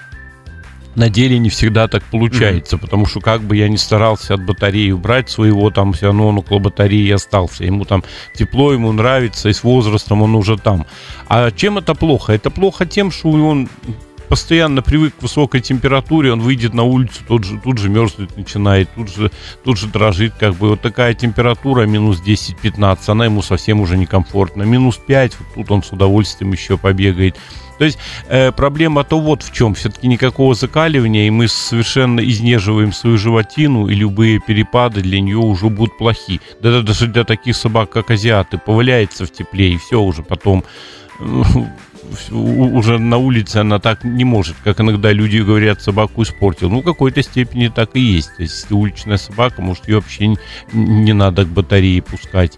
на 0.96 1.10
деле 1.10 1.38
не 1.38 1.50
всегда 1.50 1.88
так 1.88 2.03
получается, 2.03 2.75
mm-hmm. 2.75 2.81
потому 2.81 3.05
что 3.05 3.22
как 3.22 3.41
бы 3.41 3.55
я 3.55 3.70
ни 3.70 3.77
старался 3.77 4.34
от 4.34 4.46
батареи 4.46 4.91
убрать 4.91 5.29
своего, 5.29 5.70
там 5.70 5.93
все 5.93 6.08
равно 6.08 6.27
он 6.27 6.39
около 6.39 6.60
батареи 6.60 7.10
остался. 7.12 7.63
Ему 7.63 7.86
там 7.86 8.03
тепло, 8.36 8.74
ему 8.74 8.91
нравится, 8.91 9.50
и 9.50 9.53
с 9.53 9.63
возрастом 9.63 10.22
он 10.22 10.36
уже 10.36 10.58
там. 10.58 10.86
А 11.29 11.51
чем 11.51 11.77
это 11.77 11.93
плохо? 11.93 12.34
Это 12.34 12.50
плохо 12.50 12.86
тем, 12.86 13.12
что 13.12 13.29
он 13.29 13.70
постоянно 14.32 14.82
привык 14.82 15.18
к 15.18 15.24
высокой 15.24 15.60
температуре, 15.60 16.32
он 16.32 16.40
выйдет 16.40 16.74
на 16.74 16.84
улицу, 16.84 17.22
тут 17.28 17.44
же, 17.44 17.60
тут 17.62 17.80
же 17.80 17.90
мерзнуть 17.90 18.38
начинает, 18.38 18.90
тут 18.96 19.14
же, 19.14 19.30
тут 19.66 19.78
же 19.78 19.88
дрожит, 19.88 20.32
как 20.40 20.56
бы 20.56 20.70
вот 20.70 20.80
такая 20.80 21.14
температура, 21.14 21.82
минус 21.82 22.24
10-15, 22.26 22.98
она 23.08 23.26
ему 23.26 23.42
совсем 23.42 23.82
уже 23.82 23.98
некомфортна. 23.98 24.64
Минус 24.64 24.98
5, 25.06 25.34
вот 25.38 25.48
тут 25.56 25.72
он 25.72 25.84
с 25.84 25.92
удовольствием 25.92 26.54
еще 26.54 26.78
побегает. 26.78 27.36
То 27.78 27.84
есть 27.84 27.98
э, 28.30 28.54
проблема-то 28.54 29.20
вот 29.20 29.44
в 29.44 29.52
чем. 29.52 29.74
Все-таки 29.74 30.08
никакого 30.08 30.56
закаливания, 30.56 31.28
и 31.28 31.30
мы 31.30 31.50
совершенно 31.50 32.22
изнеживаем 32.22 32.94
свою 32.94 33.18
животину, 33.18 33.90
и 33.90 33.96
любые 33.96 34.40
перепады 34.40 35.02
для 35.02 35.20
нее 35.20 35.40
уже 35.40 35.68
будут 35.68 35.98
плохи. 35.98 36.40
Да, 36.62 36.82
даже 36.82 37.08
для 37.08 37.26
таких 37.26 37.58
собак, 37.58 37.90
как 37.90 38.10
азиаты, 38.12 38.58
поваляется 38.58 39.26
в 39.26 39.32
тепле, 39.34 39.74
и 39.74 39.78
все 39.78 40.00
уже 40.00 40.24
потом 40.24 40.64
э, 41.20 41.44
уже 42.32 42.98
на 42.98 43.18
улице 43.18 43.58
она 43.58 43.80
так 43.80 44.03
не 44.03 44.24
может, 44.24 44.56
как 44.63 44.80
иногда 44.82 45.12
люди 45.12 45.38
говорят, 45.38 45.82
собаку 45.82 46.24
испортил. 46.24 46.70
Ну, 46.70 46.82
в 46.82 46.84
какой-то 46.84 47.22
степени 47.22 47.68
так 47.68 47.91
и 47.94 48.00
есть. 48.00 48.36
То 48.36 48.44
есть, 48.44 48.62
если 48.62 48.74
уличная 48.74 49.18
собака, 49.18 49.62
может, 49.62 49.88
ее 49.88 49.96
вообще 49.96 50.36
не, 50.74 51.13
надо 51.13 51.46
к 51.46 51.50
батарее 51.50 52.01
пускать. 52.01 52.58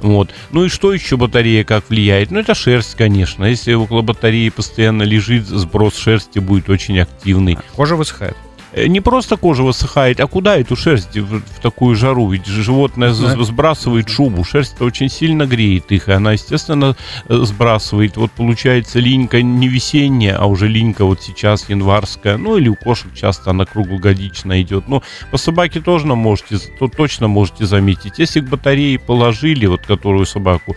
Вот. 0.00 0.30
Ну 0.50 0.66
и 0.66 0.68
что 0.68 0.92
еще 0.92 1.16
батарея 1.16 1.64
как 1.64 1.88
влияет? 1.88 2.30
Ну 2.30 2.38
это 2.38 2.54
шерсть, 2.54 2.94
конечно. 2.94 3.46
Если 3.46 3.72
около 3.72 4.02
батареи 4.02 4.50
постоянно 4.50 5.02
лежит, 5.02 5.46
сброс 5.46 5.96
шерсти 5.96 6.40
будет 6.40 6.68
очень 6.68 6.98
активный. 6.98 7.56
Кожа 7.74 7.96
высыхает. 7.96 8.36
Э, 8.74 8.86
не 8.86 9.00
просто 9.00 9.36
кожа 9.36 9.62
высыхает, 9.62 10.20
а 10.20 10.26
куда 10.26 10.56
эту 10.56 10.76
шерсть 10.76 11.16
в, 11.16 11.40
в 11.40 11.60
такую 11.60 11.96
жару? 11.96 12.28
Ведь 12.30 12.46
животное 12.46 13.14
да. 13.14 13.42
сбрасывает 13.42 14.08
шубу, 14.08 14.44
шерсть 14.44 14.80
очень 14.80 15.08
сильно 15.08 15.46
греет 15.46 15.92
их, 15.92 16.08
и 16.08 16.12
она, 16.12 16.32
естественно, 16.32 16.96
э, 17.28 17.36
сбрасывает. 17.44 18.16
Вот 18.16 18.32
получается 18.32 18.98
линька 18.98 19.42
не 19.42 19.68
весенняя, 19.68 20.36
а 20.36 20.46
уже 20.46 20.68
линька 20.68 21.04
вот 21.04 21.22
сейчас 21.22 21.68
январская, 21.68 22.36
ну 22.36 22.56
или 22.56 22.68
у 22.68 22.74
кошек 22.74 23.14
часто 23.14 23.50
она 23.50 23.64
круглогодичная 23.64 24.62
идет. 24.62 24.88
Но 24.88 25.02
по 25.30 25.36
собаке 25.36 25.80
тоже 25.80 26.06
можете, 26.06 26.58
то 26.78 26.88
точно 26.88 27.28
можете 27.28 27.66
заметить. 27.66 28.18
Если 28.18 28.40
к 28.40 28.48
батарее 28.48 28.98
положили, 28.98 29.66
вот 29.66 29.82
которую 29.82 30.26
собаку, 30.26 30.76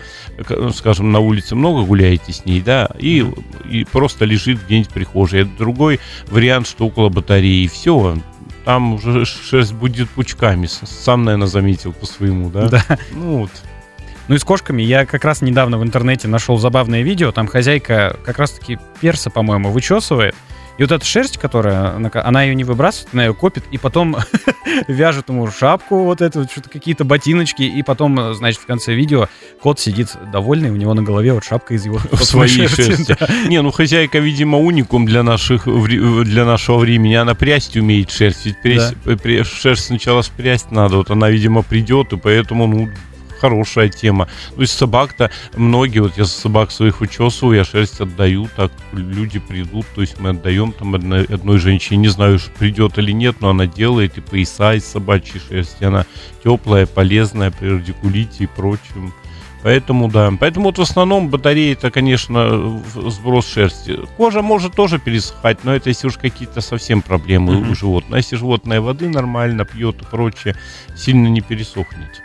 скажем, 0.74 1.12
на 1.12 1.20
улице 1.20 1.56
много 1.56 1.84
гуляете 1.84 2.32
с 2.32 2.46
ней, 2.46 2.62
да, 2.62 2.90
и, 3.00 3.26
и 3.70 3.84
просто 3.86 4.26
лежит 4.26 4.64
где-нибудь 4.66 4.90
в 4.90 4.94
прихожей. 4.94 5.42
Это 5.42 5.52
другой 5.58 6.00
вариант, 6.28 6.68
что 6.68 6.88
около 6.88 7.10
батареи. 7.10 7.68
Все 7.68 7.87
все, 7.88 8.18
там 8.66 8.96
уже 8.96 9.24
шерсть 9.24 9.72
будет 9.72 10.10
пучками. 10.10 10.68
Сам, 10.68 11.24
наверное, 11.24 11.48
заметил 11.48 11.94
по 11.94 12.06
своему, 12.06 12.50
да? 12.50 12.68
Да. 12.68 12.84
Ну 13.12 13.38
вот. 13.38 13.52
Ну 14.28 14.36
и 14.36 14.38
с 14.38 14.44
кошками 14.44 14.82
я 14.82 15.06
как 15.06 15.24
раз 15.24 15.42
недавно 15.42 15.78
в 15.78 15.84
интернете 15.84 16.28
нашел 16.28 16.58
забавное 16.58 17.02
видео. 17.02 17.32
Там 17.32 17.48
хозяйка 17.48 18.18
как 18.26 18.40
раз-таки 18.40 18.78
перса, 19.00 19.30
по-моему, 19.30 19.72
вычесывает. 19.72 20.36
И 20.78 20.84
вот 20.84 20.92
эта 20.92 21.04
шерсть, 21.04 21.38
которая, 21.38 21.96
она 22.24 22.44
ее 22.44 22.54
не 22.56 22.64
выбрасывает, 22.64 23.10
она 23.14 23.26
ее 23.26 23.34
копит, 23.34 23.64
и 23.72 23.78
потом 23.78 24.16
вяжет 24.88 25.30
ему 25.30 25.50
шапку, 25.50 26.04
вот 26.04 26.22
эту, 26.22 26.44
что-то 26.44 26.70
какие-то 26.70 27.04
ботиночки, 27.04 27.64
и 27.64 27.82
потом, 27.82 28.34
значит, 28.36 28.62
в 28.62 28.66
конце 28.66 28.94
видео 28.94 29.28
кот 29.62 29.80
сидит 29.80 30.10
довольный, 30.32 30.70
у 30.70 30.76
него 30.76 30.94
на 30.94 31.02
голове 31.02 31.34
вот 31.34 31.44
шапка 31.44 31.74
из 31.74 31.86
его 31.86 31.98
в 31.98 32.18
своей 32.24 32.68
шерсти. 32.68 32.82
шерсти. 32.82 33.18
Да. 33.20 33.28
Не, 33.48 33.62
ну 33.62 33.72
хозяйка, 33.72 34.20
видимо, 34.20 34.60
уникум 34.60 35.06
для, 35.06 35.24
наших, 35.24 35.66
для 35.66 36.46
нашего 36.46 36.78
времени. 36.78 37.16
Она 37.16 37.34
прясть 37.34 37.76
умеет 37.76 38.12
шерсть. 38.12 38.46
Ведь 38.46 38.62
прясть, 38.62 38.96
да. 39.04 39.44
шерсть 39.44 39.86
сначала 39.86 40.22
спрясть 40.22 40.72
надо. 40.72 40.98
Вот 40.98 41.10
она, 41.10 41.30
видимо, 41.30 41.64
придет, 41.64 42.14
и 42.14 42.18
поэтому, 42.18 42.68
ну, 42.68 42.90
хорошая 43.38 43.90
тема. 43.90 44.28
То 44.56 44.62
есть 44.62 44.74
собак-то 44.74 45.32
многие, 45.56 46.00
вот 46.00 46.18
я 46.18 46.26
собак 46.26 46.72
своих 46.72 47.02
учесываю, 47.02 47.58
я 47.58 47.64
шерсть 47.64 48.02
отдаю, 48.02 48.50
так 48.56 48.72
люди 48.92 49.40
придут, 49.40 49.86
то 49.96 50.02
есть 50.02 50.20
мы 50.20 50.30
отдаем 50.30 50.72
там 50.72 50.96
одной, 50.96 51.26
одной 51.26 51.58
женщине, 51.58 51.98
не 51.98 52.08
знаю, 52.08 52.40
придет 52.60 52.98
или 52.98 53.12
нет, 53.12 53.38
но 53.42 53.50
она 53.50 53.66
делает 53.66 54.18
и 54.18 54.22
пояса 54.22 54.74
из 54.74 54.86
собачьей 54.86 55.42
шерсти, 55.48 55.84
она 55.84 56.06
теплая, 56.44 56.86
полезная 56.86 57.52
при 57.52 57.68
радикулите 57.68 58.46
и 58.46 58.48
прочем. 58.48 59.14
Поэтому, 59.64 60.08
да. 60.08 60.32
Поэтому 60.40 60.68
вот 60.68 60.78
в 60.78 60.82
основном 60.82 61.30
батареи 61.30 61.74
это, 61.74 61.92
конечно, 61.92 62.82
сброс 62.96 63.48
шерсти. 63.48 64.00
Кожа 64.16 64.42
может 64.42 64.74
тоже 64.74 65.00
пересыхать, 65.00 65.64
но 65.64 65.76
это 65.76 65.90
если 65.90 66.08
уж 66.08 66.18
какие-то 66.18 66.62
совсем 66.62 67.02
проблемы 67.02 67.54
mm-hmm. 67.54 67.72
у 67.72 67.76
животного. 67.76 68.16
А 68.16 68.18
если 68.18 68.36
животное 68.36 68.82
воды 68.82 69.10
нормально 69.10 69.66
пьет 69.66 70.02
и 70.02 70.06
прочее, 70.06 70.56
сильно 70.96 71.28
не 71.28 71.42
пересохнет. 71.42 72.24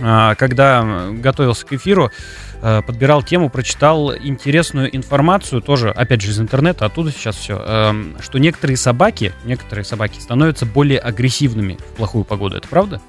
А, 0.00 0.34
когда 0.34 1.10
готовился 1.12 1.64
к 1.64 1.72
эфиру, 1.72 2.10
э, 2.60 2.82
подбирал 2.82 3.22
тему, 3.22 3.48
прочитал 3.48 4.14
интересную 4.14 4.94
информацию, 4.94 5.62
тоже, 5.62 5.90
опять 5.90 6.20
же, 6.20 6.30
из 6.30 6.40
интернета, 6.40 6.84
оттуда 6.84 7.10
сейчас 7.10 7.36
все, 7.36 7.56
эм, 7.56 8.16
что 8.20 8.38
некоторые 8.38 8.76
собаки, 8.76 9.32
некоторые 9.44 9.84
собаки 9.84 10.18
становятся 10.20 10.66
более 10.66 10.98
агрессивными 10.98 11.78
в 11.92 11.96
плохую 11.96 12.24
погоду. 12.24 12.56
Это 12.56 12.68
правда? 12.68 13.00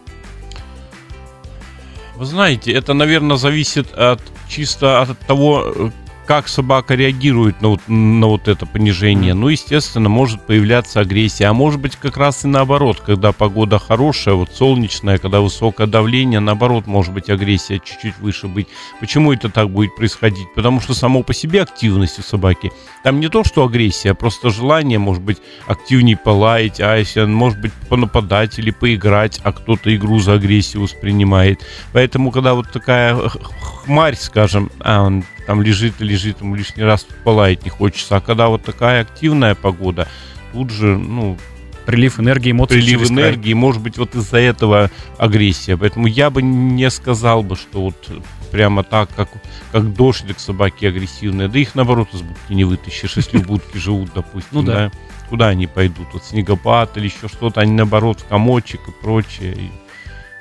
Вы 2.16 2.26
знаете, 2.26 2.72
это, 2.72 2.94
наверное, 2.94 3.38
зависит 3.38 3.94
от 3.94 4.22
чисто 4.48 5.02
от 5.02 5.20
того, 5.20 5.92
как 6.28 6.50
собака 6.50 6.96
реагирует 6.96 7.62
на 7.62 7.70
вот, 7.70 7.82
на 7.88 8.28
вот 8.28 8.50
это 8.50 8.66
понижение. 8.66 9.34
Ну, 9.34 9.48
естественно, 9.48 10.10
может 10.10 10.46
появляться 10.46 11.00
агрессия. 11.00 11.46
А 11.46 11.54
может 11.54 11.80
быть, 11.80 11.96
как 11.96 12.18
раз 12.18 12.44
и 12.44 12.50
наоборот, 12.50 13.00
когда 13.00 13.32
погода 13.32 13.80
хорошая, 13.80 14.36
вот 14.36 14.50
солнечная, 14.54 15.20
когда 15.20 15.40
высокое 15.40 15.88
давление, 15.88 16.42
наоборот, 16.42 16.86
может 16.86 17.14
быть 17.14 17.30
агрессия 17.30 17.80
чуть-чуть 17.80 18.20
выше 18.20 18.48
быть. 18.50 18.68
Почему 19.00 19.32
это 19.32 19.48
так 19.50 19.70
будет 19.70 19.96
происходить? 19.96 20.54
Потому 20.54 20.82
что 20.82 20.94
само 20.94 21.24
по 21.24 21.34
себе 21.34 21.62
активность 21.62 22.20
у 22.20 22.24
собаки. 22.24 22.74
Там 23.04 23.22
не 23.22 23.30
то, 23.30 23.46
что 23.46 23.64
агрессия, 23.64 24.12
а 24.12 24.16
просто 24.16 24.50
желание, 24.50 25.00
может 25.00 25.24
быть, 25.24 25.38
активнее 25.66 26.18
полаять, 26.18 26.82
а 26.82 26.98
если, 26.98 27.24
может 27.24 27.62
быть, 27.62 27.72
понападать 27.88 28.60
или 28.60 28.72
поиграть, 28.72 29.40
а 29.46 29.54
кто-то 29.54 29.96
игру 29.96 30.20
за 30.20 30.34
агрессию 30.34 30.84
воспринимает. 30.84 31.66
Поэтому, 31.94 32.32
когда 32.32 32.54
вот 32.54 32.70
такая 32.70 33.16
хмарь, 33.16 34.16
скажем, 34.16 34.70
а 34.82 35.04
он 35.04 35.24
там 35.48 35.62
лежит 35.62 35.96
и 36.02 36.04
лежит, 36.04 36.42
ему 36.42 36.56
лишний 36.56 36.84
раз 36.84 37.08
полаять 37.24 37.64
не 37.64 37.72
хочется. 37.72 38.18
А 38.18 38.22
когда 38.22 38.50
вот 38.50 38.64
такая 38.64 39.02
активная 39.02 39.56
погода, 39.56 40.08
тут 40.52 40.70
же, 40.70 40.98
ну, 40.98 41.38
прилив 41.86 42.20
энергии, 42.20 42.52
эмоций. 42.52 42.78
Прилив 42.78 43.10
энергии, 43.10 43.52
край. 43.52 43.54
может 43.54 43.82
быть, 43.82 43.98
вот 43.98 44.14
из-за 44.14 44.40
этого 44.40 44.92
агрессия. 45.18 45.78
Поэтому 45.78 46.06
я 46.08 46.30
бы 46.30 46.42
не 46.42 46.90
сказал 46.90 47.44
бы, 47.44 47.56
что 47.56 47.82
вот 47.82 48.10
прямо 48.52 48.84
так, 48.84 49.10
как, 49.16 49.30
как 49.72 49.94
дождь, 49.94 50.26
так 50.28 50.40
собаки 50.42 50.86
агрессивные. 50.86 51.48
Да 51.48 51.58
их, 51.58 51.76
наоборот, 51.76 52.10
из 52.14 52.22
будки 52.22 52.52
не 52.52 52.66
вытащишь, 52.66 53.16
если 53.16 53.38
в 53.38 53.48
будке 53.48 53.80
живут, 53.80 54.12
допустим. 54.14 54.50
Ну 54.52 54.62
да. 54.64 54.92
Куда 55.30 55.48
они 55.48 55.66
пойдут? 55.66 56.08
Вот 56.12 56.26
снегопад 56.26 56.98
или 56.98 57.06
еще 57.06 57.30
что-то, 57.30 57.62
они, 57.62 57.72
наоборот, 57.72 58.20
в 58.20 58.26
комочек 58.26 58.82
и 58.90 58.92
прочее 59.02 59.72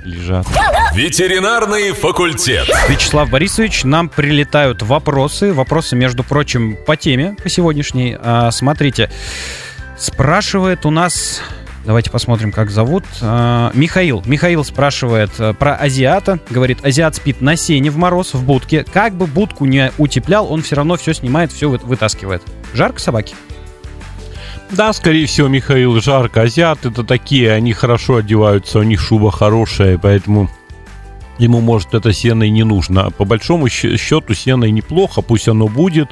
лежат. 0.00 0.46
Ветеринарный 0.94 1.92
факультет. 1.92 2.68
Вячеслав 2.88 3.30
Борисович, 3.30 3.84
нам 3.84 4.08
прилетают 4.08 4.82
вопросы. 4.82 5.52
Вопросы, 5.52 5.96
между 5.96 6.24
прочим, 6.24 6.76
по 6.86 6.96
теме, 6.96 7.36
по 7.42 7.48
сегодняшней. 7.48 8.16
А, 8.18 8.50
смотрите, 8.50 9.10
спрашивает 9.98 10.86
у 10.86 10.90
нас 10.90 11.40
Давайте 11.86 12.10
посмотрим, 12.10 12.50
как 12.50 12.70
зовут. 12.70 13.04
А, 13.22 13.70
Михаил. 13.72 14.20
Михаил 14.26 14.64
спрашивает 14.64 15.30
э, 15.38 15.54
про 15.54 15.76
азиата. 15.76 16.40
Говорит, 16.50 16.84
азиат 16.84 17.14
спит 17.14 17.40
на 17.40 17.54
сене 17.54 17.90
в 17.90 17.96
мороз, 17.96 18.34
в 18.34 18.44
будке. 18.44 18.82
Как 18.82 19.14
бы 19.14 19.28
будку 19.28 19.66
не 19.66 19.92
утеплял, 19.96 20.52
он 20.52 20.62
все 20.62 20.74
равно 20.74 20.96
все 20.96 21.14
снимает, 21.14 21.52
все 21.52 21.70
вытаскивает. 21.70 22.42
Жарко 22.74 22.98
собаке? 22.98 23.36
Да, 24.70 24.92
скорее 24.92 25.26
всего, 25.26 25.48
Михаил, 25.48 26.00
жарко. 26.00 26.42
Азиаты 26.42 26.88
это 26.88 27.04
такие, 27.04 27.52
они 27.52 27.72
хорошо 27.72 28.16
одеваются, 28.16 28.80
у 28.80 28.82
них 28.82 29.00
шуба 29.00 29.30
хорошая, 29.30 29.96
поэтому 29.96 30.50
ему, 31.38 31.60
может, 31.60 31.94
это 31.94 32.12
сено 32.12 32.42
и 32.42 32.50
не 32.50 32.64
нужно. 32.64 33.10
По 33.10 33.24
большому 33.24 33.68
счету, 33.68 34.34
сено 34.34 34.64
и 34.64 34.72
неплохо, 34.72 35.22
пусть 35.22 35.48
оно 35.48 35.68
будет. 35.68 36.08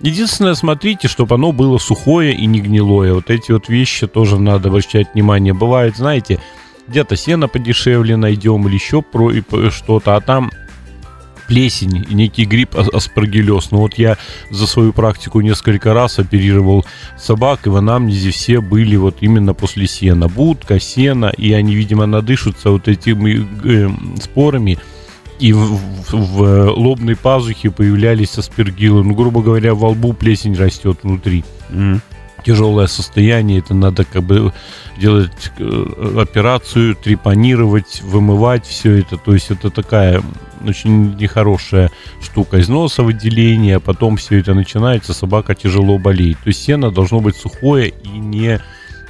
Единственное, 0.00 0.54
смотрите, 0.54 1.06
чтобы 1.06 1.36
оно 1.36 1.52
было 1.52 1.78
сухое 1.78 2.34
и 2.34 2.46
не 2.46 2.60
гнилое. 2.60 3.14
Вот 3.14 3.30
эти 3.30 3.52
вот 3.52 3.68
вещи 3.68 4.08
тоже 4.08 4.38
надо 4.40 4.68
обращать 4.68 5.14
внимание. 5.14 5.54
Бывает, 5.54 5.96
знаете, 5.96 6.40
где-то 6.88 7.16
сено 7.16 7.46
подешевле 7.46 8.16
найдем 8.16 8.66
или 8.66 8.74
еще 8.74 9.02
про 9.02 9.30
что-то, 9.70 10.16
а 10.16 10.20
там 10.20 10.50
плесень 11.48 12.06
некий 12.10 12.44
гриб 12.44 12.76
аспаргиллез. 12.76 13.70
Но 13.70 13.78
вот 13.78 13.94
я 13.94 14.16
за 14.50 14.66
свою 14.66 14.92
практику 14.92 15.40
несколько 15.40 15.94
раз 15.94 16.18
оперировал 16.18 16.84
собак, 17.18 17.66
и 17.66 17.70
в 17.70 17.76
анамнезе 17.76 18.30
все 18.30 18.60
были 18.60 18.96
вот 18.96 19.18
именно 19.20 19.54
после 19.54 19.86
сена. 19.86 20.28
Будка, 20.28 20.80
сена, 20.80 21.32
и 21.36 21.52
они, 21.52 21.74
видимо, 21.74 22.06
надышатся 22.06 22.70
вот 22.70 22.88
этими 22.88 23.46
э, 23.64 23.90
спорами, 24.22 24.78
и 25.38 25.52
в, 25.52 25.58
в, 25.58 26.12
в 26.12 26.70
лобной 26.70 27.16
пазухе 27.16 27.70
появлялись 27.70 28.38
аспергиллы. 28.38 29.02
Ну, 29.02 29.14
грубо 29.14 29.42
говоря, 29.42 29.74
во 29.74 29.90
лбу 29.90 30.12
плесень 30.12 30.54
растет 30.54 30.98
внутри. 31.02 31.44
Mm 31.70 32.00
тяжелое 32.42 32.86
состояние, 32.86 33.60
это 33.60 33.74
надо 33.74 34.04
как 34.04 34.22
бы 34.22 34.52
делать 34.96 35.52
э, 35.58 36.18
операцию, 36.20 36.94
трепанировать, 36.94 38.02
вымывать 38.02 38.66
все 38.66 38.98
это. 38.98 39.16
То 39.16 39.34
есть 39.34 39.50
это 39.50 39.70
такая 39.70 40.22
очень 40.66 41.16
нехорошая 41.16 41.90
штука. 42.20 42.58
Из 42.58 42.68
носа 42.68 43.02
выделение, 43.02 43.76
а 43.76 43.80
потом 43.80 44.16
все 44.16 44.38
это 44.38 44.54
начинается, 44.54 45.14
собака 45.14 45.54
тяжело 45.54 45.98
болеет. 45.98 46.38
То 46.38 46.48
есть 46.48 46.62
сено 46.62 46.90
должно 46.90 47.20
быть 47.20 47.36
сухое 47.36 47.88
и 47.88 48.08
не, 48.08 48.60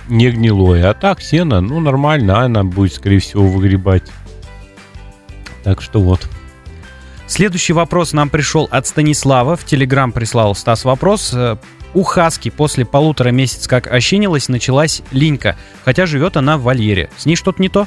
не 0.09 0.31
гнилое. 0.31 0.89
А 0.91 0.95
так 0.95 1.21
сено, 1.21 1.61
ну, 1.61 1.81
нормально, 1.81 2.41
она 2.41 2.65
будет, 2.65 2.95
скорее 2.95 3.19
всего, 3.19 3.47
выгребать. 3.47 4.11
Так 5.65 5.81
что 5.83 6.01
вот. 6.01 6.29
Следующий 7.27 7.73
вопрос 7.73 8.13
нам 8.13 8.29
пришел 8.29 8.69
от 8.71 8.87
Станислава. 8.87 9.57
В 9.57 9.65
Телеграм 9.65 10.13
прислал 10.13 10.55
Стас 10.55 10.85
вопрос. 10.85 11.35
У 11.95 12.03
Хаски 12.05 12.51
после 12.51 12.85
полутора 12.85 13.31
месяцев 13.31 13.69
как 13.69 13.87
ощенилась, 13.87 14.49
началась 14.49 15.03
линька. 15.11 15.57
Хотя 15.85 16.07
живет 16.07 16.37
она 16.37 16.57
в 16.57 16.63
вольере. 16.63 17.11
С 17.17 17.27
ней 17.27 17.37
что-то 17.37 17.61
не 17.61 17.69
то? 17.69 17.87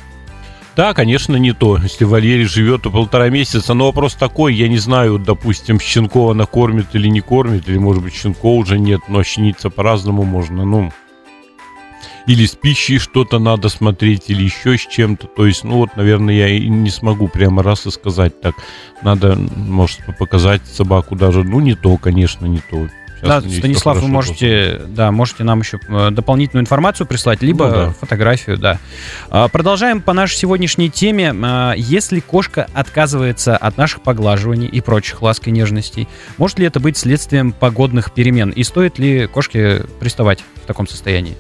Да, 0.75 0.93
конечно, 0.93 1.37
не 1.37 1.53
то. 1.53 1.77
Если 1.77 2.03
в 2.03 2.09
вольере 2.09 2.45
живет 2.45 2.83
то 2.83 2.91
полтора 2.91 3.29
месяца, 3.29 3.73
но 3.73 3.85
вопрос 3.85 4.13
такой, 4.13 4.53
я 4.53 4.67
не 4.67 4.77
знаю, 4.77 5.17
допустим, 5.17 5.79
Щенкова 5.79 6.33
она 6.33 6.45
кормит 6.45 6.87
или 6.93 7.07
не 7.07 7.21
кормит, 7.21 7.69
или, 7.69 7.77
может 7.77 8.03
быть, 8.03 8.13
Щенкова 8.13 8.59
уже 8.59 8.77
нет, 8.77 9.01
но 9.07 9.19
ощениться 9.19 9.69
по-разному 9.69 10.23
можно, 10.23 10.65
ну, 10.65 10.91
или 12.27 12.45
с 12.45 12.55
пищей 12.55 12.97
что-то 12.97 13.39
надо 13.39 13.69
смотреть, 13.69 14.29
или 14.29 14.43
еще 14.43 14.77
с 14.77 14.85
чем-то. 14.85 15.27
То 15.27 15.45
есть, 15.45 15.63
ну 15.63 15.77
вот, 15.77 15.95
наверное, 15.95 16.33
я 16.33 16.49
и 16.49 16.67
не 16.67 16.89
смогу 16.89 17.27
прямо 17.27 17.63
раз 17.63 17.85
и 17.85 17.91
сказать 17.91 18.41
так. 18.41 18.55
Надо, 19.01 19.37
может, 19.55 19.99
показать 20.17 20.65
собаку 20.65 21.15
даже, 21.15 21.43
ну, 21.43 21.59
не 21.59 21.75
то, 21.75 21.95
конечно, 21.97 22.47
не 22.47 22.59
то. 22.69 22.89
Да, 23.25 23.41
Станислав, 23.41 24.01
вы 24.01 24.07
можете, 24.07 24.81
да, 24.87 25.11
можете 25.11 25.43
нам 25.43 25.59
еще 25.59 25.79
э, 25.87 26.11
дополнительную 26.11 26.63
информацию 26.63 27.07
прислать, 27.07 27.41
либо 27.41 27.67
ну, 27.67 27.71
да. 27.71 27.89
фотографию, 27.91 28.57
да. 28.57 28.79
А, 29.29 29.47
продолжаем 29.47 30.01
по 30.01 30.13
нашей 30.13 30.35
сегодняшней 30.35 30.89
теме. 30.89 31.33
А, 31.43 31.73
если 31.75 32.19
кошка 32.19 32.67
отказывается 32.73 33.57
от 33.57 33.77
наших 33.77 34.01
поглаживаний 34.01 34.67
и 34.67 34.81
прочих 34.81 35.21
ласк 35.21 35.47
и 35.47 35.51
нежностей, 35.51 36.07
может 36.37 36.59
ли 36.59 36.65
это 36.65 36.79
быть 36.79 36.97
следствием 36.97 37.51
погодных 37.51 38.11
перемен? 38.11 38.49
И 38.51 38.63
стоит 38.63 38.99
ли 38.99 39.27
кошке 39.27 39.83
приставать 39.99 40.43
в 40.63 40.67
таком 40.67 40.87
состоянии? 40.87 41.35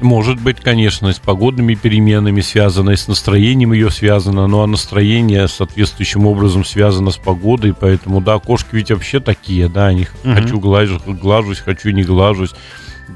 Может 0.00 0.40
быть, 0.40 0.60
конечно, 0.60 1.12
с 1.12 1.18
погодными 1.18 1.74
переменами 1.74 2.40
связано, 2.40 2.90
и 2.90 2.96
с 2.96 3.08
настроением 3.08 3.72
ее 3.72 3.90
связано, 3.90 4.46
но 4.46 4.62
а 4.62 4.66
настроение 4.66 5.48
соответствующим 5.48 6.26
образом 6.26 6.64
связано 6.64 7.10
с 7.10 7.16
погодой, 7.16 7.74
поэтому, 7.78 8.20
да, 8.20 8.38
кошки 8.38 8.68
ведь 8.72 8.90
вообще 8.90 9.18
такие, 9.18 9.68
да, 9.68 9.86
они 9.86 10.06
угу. 10.24 10.34
хочу 10.34 10.60
глажусь, 10.60 11.02
глажусь, 11.04 11.58
хочу 11.58 11.90
не 11.90 12.04
глажусь 12.04 12.54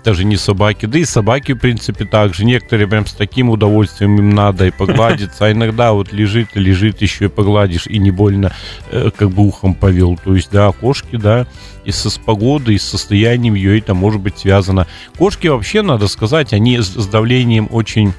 даже 0.04 0.24
не 0.24 0.36
собаки, 0.36 0.86
да 0.86 0.98
и 0.98 1.04
собаки, 1.04 1.52
в 1.52 1.58
принципе, 1.58 2.04
также. 2.04 2.44
Некоторые 2.44 2.88
прям 2.88 3.06
с 3.06 3.12
таким 3.12 3.50
удовольствием 3.50 4.18
им 4.18 4.30
надо 4.30 4.66
и 4.66 4.70
погладиться, 4.70 5.46
а 5.46 5.52
иногда 5.52 5.92
вот 5.92 6.12
лежит 6.12 6.54
лежит, 6.54 7.02
еще 7.02 7.26
и 7.26 7.28
погладишь, 7.28 7.86
и 7.86 7.98
не 7.98 8.10
больно 8.10 8.52
э, 8.90 9.10
как 9.16 9.30
бы 9.30 9.44
ухом 9.44 9.74
повел. 9.74 10.18
То 10.22 10.34
есть, 10.34 10.50
да, 10.50 10.70
кошки, 10.72 11.16
да, 11.16 11.46
и 11.84 11.92
со 11.92 12.10
с 12.10 12.18
погодой, 12.18 12.76
и 12.76 12.78
с 12.78 12.84
состоянием 12.84 13.54
ее 13.54 13.78
это 13.78 13.94
может 13.94 14.20
быть 14.20 14.38
связано. 14.38 14.86
Кошки 15.18 15.48
вообще, 15.48 15.82
надо 15.82 16.08
сказать, 16.08 16.52
они 16.52 16.78
с 16.78 17.06
давлением 17.06 17.68
очень 17.70 18.12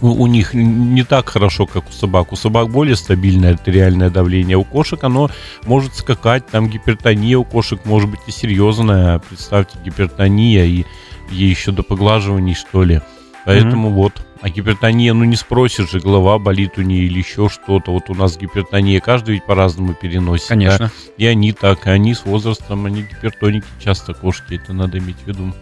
у 0.00 0.26
них 0.26 0.54
не 0.54 1.04
так 1.04 1.28
хорошо, 1.28 1.66
как 1.66 1.88
у 1.88 1.92
собак. 1.92 2.32
У 2.32 2.36
собак 2.36 2.70
более 2.70 2.96
стабильное 2.96 3.52
артериальное 3.52 4.10
давление. 4.10 4.56
У 4.56 4.64
кошек 4.64 5.02
оно 5.04 5.30
может 5.64 5.94
скакать, 5.94 6.46
там 6.46 6.68
гипертония 6.68 7.38
у 7.38 7.44
кошек 7.44 7.80
может 7.84 8.10
быть 8.10 8.20
и 8.26 8.30
серьезная. 8.30 9.18
Представьте, 9.18 9.78
гипертония 9.84 10.64
и 10.64 10.84
ей 11.30 11.50
еще 11.50 11.72
до 11.72 11.82
поглаживаний, 11.82 12.54
что 12.54 12.82
ли. 12.82 13.00
Поэтому 13.44 13.88
mm-hmm. 13.88 13.94
вот. 13.94 14.26
А 14.42 14.48
гипертония, 14.48 15.12
ну 15.12 15.24
не 15.24 15.36
спросишь 15.36 15.90
же, 15.90 16.00
голова 16.00 16.38
болит 16.38 16.78
у 16.78 16.82
нее 16.82 17.04
или 17.04 17.18
еще 17.18 17.48
что-то. 17.48 17.92
Вот 17.92 18.08
у 18.08 18.14
нас 18.14 18.38
гипертония, 18.38 19.00
каждый 19.00 19.34
ведь 19.34 19.44
по-разному 19.44 19.94
переносит. 19.94 20.48
Конечно. 20.48 20.86
Да? 20.86 20.90
И 21.18 21.26
они 21.26 21.52
так, 21.52 21.86
и 21.86 21.90
они 21.90 22.14
с 22.14 22.24
возрастом, 22.24 22.86
они 22.86 23.02
гипертоники 23.02 23.66
часто 23.82 24.14
кошки, 24.14 24.54
это 24.54 24.72
надо 24.72 24.98
иметь 24.98 25.16
в 25.24 25.26
виду. 25.26 25.52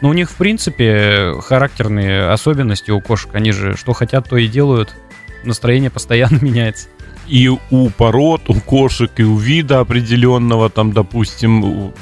Но 0.00 0.08
у 0.08 0.12
них, 0.12 0.30
в 0.30 0.34
принципе, 0.36 1.34
характерные 1.40 2.28
особенности 2.28 2.90
у 2.90 3.00
кошек. 3.00 3.34
Они 3.34 3.52
же 3.52 3.76
что 3.76 3.92
хотят, 3.92 4.28
то 4.28 4.36
и 4.36 4.48
делают. 4.48 4.94
Настроение 5.44 5.90
постоянно 5.90 6.38
меняется. 6.42 6.88
И 7.26 7.48
у 7.48 7.90
пород, 7.90 8.50
у 8.50 8.60
кошек, 8.60 9.10
и 9.16 9.22
у 9.22 9.36
вида 9.36 9.80
определенного, 9.80 10.68
там, 10.68 10.92
допустим, 10.92 11.94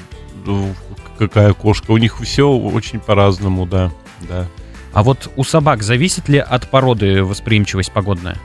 какая 1.17 1.53
кошка, 1.53 1.93
у 1.93 1.97
них 1.97 2.21
все 2.21 2.51
очень 2.51 2.99
по-разному, 2.99 3.67
да, 3.67 3.93
да. 4.29 4.49
А 4.93 5.03
вот 5.03 5.31
у 5.37 5.45
собак 5.45 5.83
зависит 5.83 6.29
ли 6.29 6.39
от 6.39 6.69
породы 6.69 7.23
восприимчивость 7.23 7.93
погодная? 7.93 8.37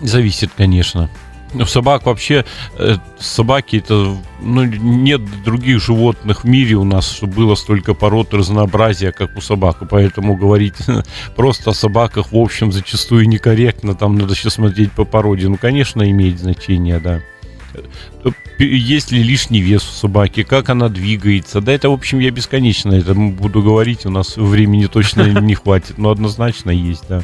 Зависит, 0.00 0.50
конечно. 0.56 1.10
У 1.54 1.64
собак 1.66 2.06
вообще, 2.06 2.44
э, 2.78 2.96
собаки 3.18 3.76
это, 3.76 4.16
ну, 4.40 4.64
нет 4.64 5.20
других 5.44 5.82
животных 5.82 6.44
в 6.44 6.48
мире 6.48 6.74
у 6.76 6.84
нас, 6.84 7.10
чтобы 7.10 7.34
было 7.34 7.54
столько 7.54 7.94
пород 7.94 8.34
разнообразия, 8.34 9.12
как 9.12 9.36
у 9.36 9.40
собак. 9.40 9.78
поэтому 9.88 10.36
говорить 10.36 10.74
просто 11.36 11.70
о 11.70 11.74
собаках, 11.74 12.32
в 12.32 12.36
общем, 12.36 12.72
зачастую 12.72 13.28
некорректно. 13.28 13.94
Там 13.94 14.16
надо 14.16 14.34
сейчас 14.34 14.54
смотреть 14.54 14.92
по 14.92 15.04
породе. 15.04 15.48
Ну, 15.48 15.56
конечно, 15.56 16.08
имеет 16.10 16.40
значение, 16.40 16.98
да. 16.98 17.20
Э, 17.74 18.30
есть 18.58 19.10
ли 19.10 19.22
лишний 19.22 19.60
вес 19.60 19.82
у 19.88 19.92
собаки, 19.92 20.42
как 20.42 20.70
она 20.70 20.88
двигается. 20.88 21.60
Да, 21.60 21.72
это, 21.72 21.90
в 21.90 21.92
общем, 21.92 22.18
я 22.18 22.30
бесконечно 22.30 22.92
это 22.92 23.14
буду 23.14 23.62
говорить, 23.62 24.06
у 24.06 24.10
нас 24.10 24.36
времени 24.36 24.86
точно 24.86 25.22
не 25.40 25.54
хватит, 25.54 25.98
но 25.98 26.10
однозначно 26.10 26.70
есть, 26.70 27.04
да. 27.08 27.22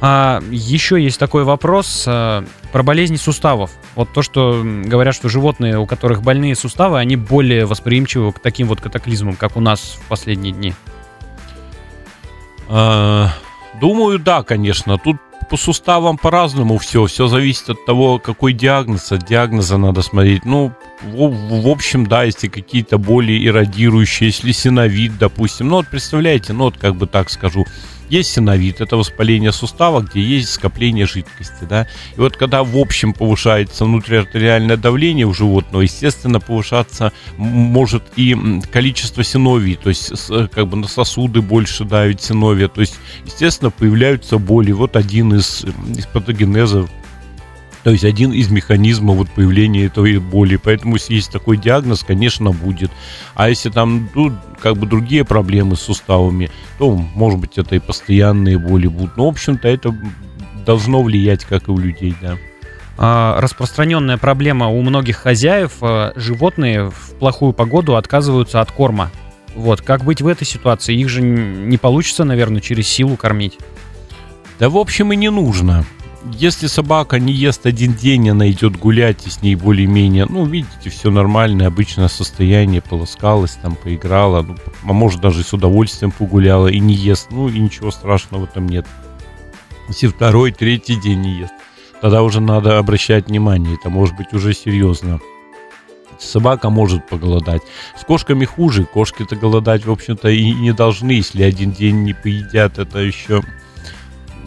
А, 0.00 0.40
еще 0.50 1.02
есть 1.02 1.18
такой 1.18 1.44
вопрос 1.44 2.04
а, 2.06 2.44
про 2.72 2.82
болезни 2.82 3.16
суставов. 3.16 3.70
Вот 3.96 4.12
то, 4.12 4.22
что 4.22 4.62
говорят, 4.64 5.14
что 5.14 5.28
животные, 5.28 5.78
у 5.78 5.86
которых 5.86 6.22
больные 6.22 6.54
суставы, 6.54 6.98
они 6.98 7.16
более 7.16 7.66
восприимчивы 7.66 8.32
к 8.32 8.38
таким 8.38 8.68
вот 8.68 8.80
катаклизмам, 8.80 9.34
как 9.34 9.56
у 9.56 9.60
нас 9.60 9.98
в 10.00 10.08
последние 10.08 10.52
дни. 10.52 10.74
А, 12.68 13.30
думаю, 13.80 14.18
да, 14.18 14.42
конечно. 14.42 14.98
Тут 14.98 15.16
по 15.50 15.56
суставам 15.56 16.16
по-разному 16.16 16.78
все. 16.78 17.06
Все 17.06 17.26
зависит 17.26 17.70
от 17.70 17.84
того, 17.84 18.18
какой 18.18 18.52
диагноз. 18.52 19.10
От 19.10 19.26
диагноза 19.26 19.78
надо 19.78 20.02
смотреть. 20.02 20.44
Ну, 20.44 20.72
в, 21.02 21.62
в 21.62 21.68
общем, 21.68 22.06
да, 22.06 22.24
если 22.24 22.48
какие-то 22.48 22.98
боли 22.98 23.46
иррадирующие, 23.46 24.28
если 24.28 24.52
синовид, 24.52 25.18
допустим. 25.18 25.68
Ну, 25.68 25.76
вот 25.76 25.88
представляете, 25.88 26.52
ну, 26.52 26.64
вот 26.64 26.76
как 26.76 26.96
бы 26.96 27.06
так 27.06 27.30
скажу 27.30 27.66
есть 28.08 28.32
синовит, 28.32 28.80
это 28.80 28.96
воспаление 28.96 29.52
сустава, 29.52 30.00
где 30.00 30.20
есть 30.20 30.50
скопление 30.50 31.06
жидкости, 31.06 31.64
да. 31.68 31.86
И 32.16 32.20
вот 32.20 32.36
когда 32.36 32.64
в 32.64 32.76
общем 32.76 33.12
повышается 33.12 33.84
внутриартериальное 33.84 34.76
давление 34.76 35.26
у 35.26 35.34
животного, 35.34 35.82
естественно, 35.82 36.40
повышаться 36.40 37.12
может 37.36 38.04
и 38.16 38.36
количество 38.72 39.22
синовий, 39.22 39.76
то 39.76 39.90
есть 39.90 40.12
как 40.52 40.68
бы 40.68 40.76
на 40.76 40.88
сосуды 40.88 41.42
больше 41.42 41.84
давит 41.84 42.22
синовия, 42.22 42.68
то 42.68 42.80
есть, 42.80 42.94
естественно, 43.24 43.70
появляются 43.70 44.38
боли. 44.38 44.72
Вот 44.72 44.96
один 44.96 45.34
из, 45.34 45.64
из 45.94 46.06
патогенезов 46.06 46.90
то 47.88 47.92
есть 47.92 48.04
один 48.04 48.34
из 48.34 48.50
механизмов 48.50 49.16
вот 49.16 49.30
появления 49.30 49.86
этой 49.86 50.18
боли. 50.18 50.56
Поэтому 50.62 50.96
если 50.96 51.14
есть 51.14 51.32
такой 51.32 51.56
диагноз, 51.56 52.04
конечно, 52.06 52.50
будет. 52.50 52.90
А 53.34 53.48
если 53.48 53.70
там 53.70 54.10
ну, 54.14 54.30
как 54.60 54.76
бы 54.76 54.86
другие 54.86 55.24
проблемы 55.24 55.74
с 55.74 55.80
суставами, 55.80 56.50
то, 56.78 56.90
может 56.90 57.40
быть, 57.40 57.56
это 57.56 57.76
и 57.76 57.78
постоянные 57.78 58.58
боли 58.58 58.88
будут. 58.88 59.16
Но, 59.16 59.24
в 59.24 59.28
общем-то, 59.28 59.66
это 59.66 59.96
должно 60.66 61.02
влиять, 61.02 61.46
как 61.46 61.68
и 61.68 61.70
у 61.70 61.78
людей, 61.78 62.14
да. 62.20 62.36
А, 62.98 63.40
распространенная 63.40 64.18
проблема 64.18 64.68
у 64.68 64.82
многих 64.82 65.16
хозяев. 65.16 65.78
А, 65.80 66.12
животные 66.14 66.90
в 66.90 67.14
плохую 67.18 67.54
погоду 67.54 67.96
отказываются 67.96 68.60
от 68.60 68.70
корма. 68.70 69.10
Вот, 69.54 69.80
как 69.80 70.04
быть 70.04 70.20
в 70.20 70.26
этой 70.26 70.44
ситуации? 70.44 70.94
Их 70.94 71.08
же 71.08 71.22
не 71.22 71.78
получится, 71.78 72.24
наверное, 72.24 72.60
через 72.60 72.86
силу 72.86 73.16
кормить. 73.16 73.56
Да, 74.58 74.68
в 74.68 74.76
общем, 74.76 75.10
и 75.10 75.16
не 75.16 75.30
нужно 75.30 75.86
если 76.32 76.66
собака 76.66 77.18
не 77.18 77.32
ест 77.32 77.66
один 77.66 77.94
день, 77.94 78.30
она 78.30 78.50
идет 78.50 78.76
гулять, 78.76 79.26
и 79.26 79.30
с 79.30 79.42
ней 79.42 79.54
более-менее, 79.54 80.26
ну, 80.26 80.44
видите, 80.44 80.90
все 80.90 81.10
нормальное, 81.10 81.66
обычное 81.66 82.08
состояние, 82.08 82.82
полоскалась, 82.82 83.58
там, 83.62 83.76
поиграла, 83.76 84.42
ну, 84.42 84.56
а 84.84 84.92
может 84.92 85.20
даже 85.20 85.42
с 85.42 85.52
удовольствием 85.52 86.10
погуляла 86.10 86.68
и 86.68 86.78
не 86.78 86.94
ест, 86.94 87.28
ну, 87.30 87.48
и 87.48 87.58
ничего 87.58 87.90
страшного 87.90 88.44
этом 88.44 88.68
нет. 88.68 88.86
Если 89.88 90.06
второй, 90.06 90.52
третий 90.52 90.96
день 90.96 91.20
не 91.20 91.38
ест, 91.38 91.52
тогда 92.00 92.22
уже 92.22 92.40
надо 92.40 92.78
обращать 92.78 93.28
внимание, 93.28 93.74
это 93.74 93.88
может 93.88 94.16
быть 94.16 94.32
уже 94.32 94.54
серьезно. 94.54 95.20
Собака 96.18 96.68
может 96.68 97.06
поголодать. 97.08 97.62
С 97.96 98.04
кошками 98.04 98.44
хуже. 98.44 98.84
Кошки-то 98.84 99.36
голодать, 99.36 99.86
в 99.86 99.90
общем-то, 99.92 100.28
и 100.28 100.52
не 100.52 100.72
должны. 100.72 101.12
Если 101.12 101.44
один 101.44 101.70
день 101.70 102.02
не 102.02 102.12
поедят, 102.12 102.78
это 102.78 102.98
еще 102.98 103.44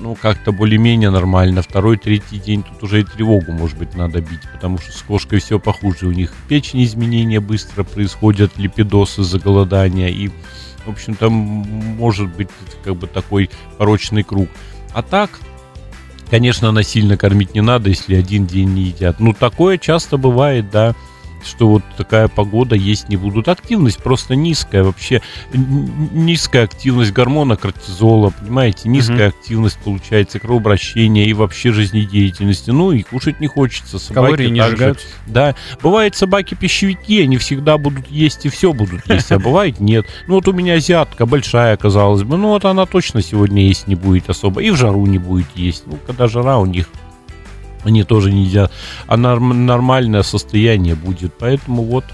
ну, 0.01 0.15
как-то 0.15 0.51
более-менее 0.51 1.11
нормально. 1.11 1.61
Второй, 1.61 1.97
третий 1.97 2.39
день 2.39 2.63
тут 2.63 2.83
уже 2.83 3.01
и 3.01 3.03
тревогу, 3.03 3.51
может 3.51 3.77
быть, 3.77 3.95
надо 3.95 4.19
бить, 4.19 4.41
потому 4.51 4.77
что 4.79 4.91
с 4.91 5.01
кошкой 5.01 5.39
все 5.39 5.59
похуже. 5.59 6.07
У 6.07 6.11
них 6.11 6.33
печень 6.47 6.83
изменения 6.83 7.39
быстро 7.39 7.83
происходят, 7.83 8.57
липидоз 8.57 9.19
из-за 9.19 9.39
голодания, 9.39 10.09
и, 10.09 10.29
в 10.85 10.89
общем-то, 10.89 11.29
может 11.29 12.35
быть 12.35 12.49
как 12.83 12.95
бы 12.95 13.07
такой 13.07 13.49
порочный 13.77 14.23
круг. 14.23 14.49
А 14.93 15.01
так, 15.01 15.39
Конечно, 16.29 16.71
насильно 16.71 17.17
кормить 17.17 17.53
не 17.55 17.59
надо, 17.59 17.89
если 17.89 18.15
один 18.15 18.47
день 18.47 18.69
не 18.69 18.83
едят. 18.83 19.19
Ну, 19.19 19.33
такое 19.33 19.77
часто 19.77 20.15
бывает, 20.15 20.69
да 20.69 20.95
что 21.45 21.67
вот 21.67 21.83
такая 21.97 22.27
погода 22.27 22.75
есть 22.75 23.09
не 23.09 23.17
будут. 23.17 23.47
Активность 23.47 24.01
просто 24.03 24.35
низкая 24.35 24.83
вообще. 24.83 25.21
Низкая 25.53 26.63
активность 26.63 27.11
гормона 27.11 27.55
кортизола, 27.55 28.31
понимаете? 28.31 28.89
Низкая 28.89 29.29
угу. 29.29 29.37
активность 29.37 29.77
получается 29.79 30.39
кровообращения 30.39 31.25
и 31.25 31.33
вообще 31.33 31.71
жизнедеятельности. 31.71 32.71
Ну 32.71 32.91
и 32.91 33.03
кушать 33.03 33.39
не 33.39 33.47
хочется. 33.47 33.99
Собаки 33.99 34.13
Калории 34.13 34.49
не 34.49 34.59
также, 34.59 34.75
сжигают. 34.75 35.07
Да. 35.27 35.55
Бывает 35.81 36.15
собаки-пищевики, 36.15 37.21
они 37.21 37.37
всегда 37.37 37.77
будут 37.77 38.07
есть 38.09 38.45
и 38.45 38.49
все 38.49 38.73
будут 38.73 39.07
есть, 39.07 39.31
а 39.31 39.39
бывает 39.51 39.79
нет. 39.79 40.05
Ну 40.27 40.35
вот 40.35 40.47
у 40.47 40.53
меня 40.53 40.75
азиатка 40.75 41.25
большая, 41.25 41.77
казалось 41.77 42.23
бы, 42.23 42.37
ну 42.37 42.49
вот 42.49 42.65
она 42.65 42.85
точно 42.85 43.21
сегодня 43.21 43.63
есть 43.63 43.87
не 43.87 43.95
будет 43.95 44.29
особо. 44.29 44.61
И 44.61 44.69
в 44.69 44.75
жару 44.75 45.05
не 45.05 45.17
будет 45.17 45.47
есть. 45.55 45.83
Ну, 45.85 45.97
когда 46.05 46.27
жара 46.27 46.57
у 46.57 46.65
них 46.65 46.87
они 47.83 48.03
тоже 48.03 48.31
не 48.31 48.43
едят, 48.45 48.71
а 49.07 49.17
норм, 49.17 49.65
нормальное 49.65 50.23
состояние 50.23 50.95
будет. 50.95 51.33
Поэтому 51.37 51.83
вот 51.83 52.05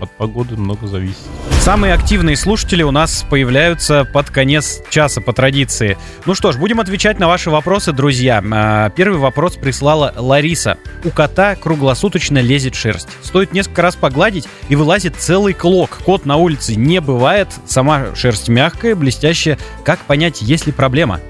от 0.00 0.10
погоды 0.10 0.56
много 0.56 0.86
зависит. 0.86 1.16
Самые 1.60 1.94
активные 1.94 2.36
слушатели 2.36 2.82
у 2.82 2.90
нас 2.90 3.24
появляются 3.28 4.04
под 4.04 4.30
конец 4.30 4.80
часа 4.90 5.20
по 5.20 5.32
традиции. 5.32 5.98
Ну 6.26 6.34
что 6.34 6.52
ж, 6.52 6.56
будем 6.56 6.80
отвечать 6.80 7.18
на 7.18 7.26
ваши 7.26 7.50
вопросы, 7.50 7.92
друзья. 7.92 8.42
А, 8.52 8.90
первый 8.90 9.18
вопрос 9.18 9.56
прислала 9.56 10.12
Лариса. 10.16 10.78
У 11.04 11.10
кота 11.10 11.56
круглосуточно 11.56 12.38
лезет 12.38 12.74
шерсть. 12.74 13.08
Стоит 13.22 13.52
несколько 13.52 13.82
раз 13.82 13.96
погладить 13.96 14.48
и 14.68 14.76
вылазит 14.76 15.16
целый 15.16 15.54
клок. 15.54 15.98
Кот 16.04 16.24
на 16.24 16.36
улице 16.36 16.76
не 16.76 17.00
бывает, 17.00 17.48
сама 17.66 18.14
шерсть 18.14 18.48
мягкая, 18.48 18.94
блестящая. 18.94 19.58
Как 19.84 19.98
понять, 20.00 20.42
есть 20.42 20.66
ли 20.66 20.72
проблема? 20.72 21.20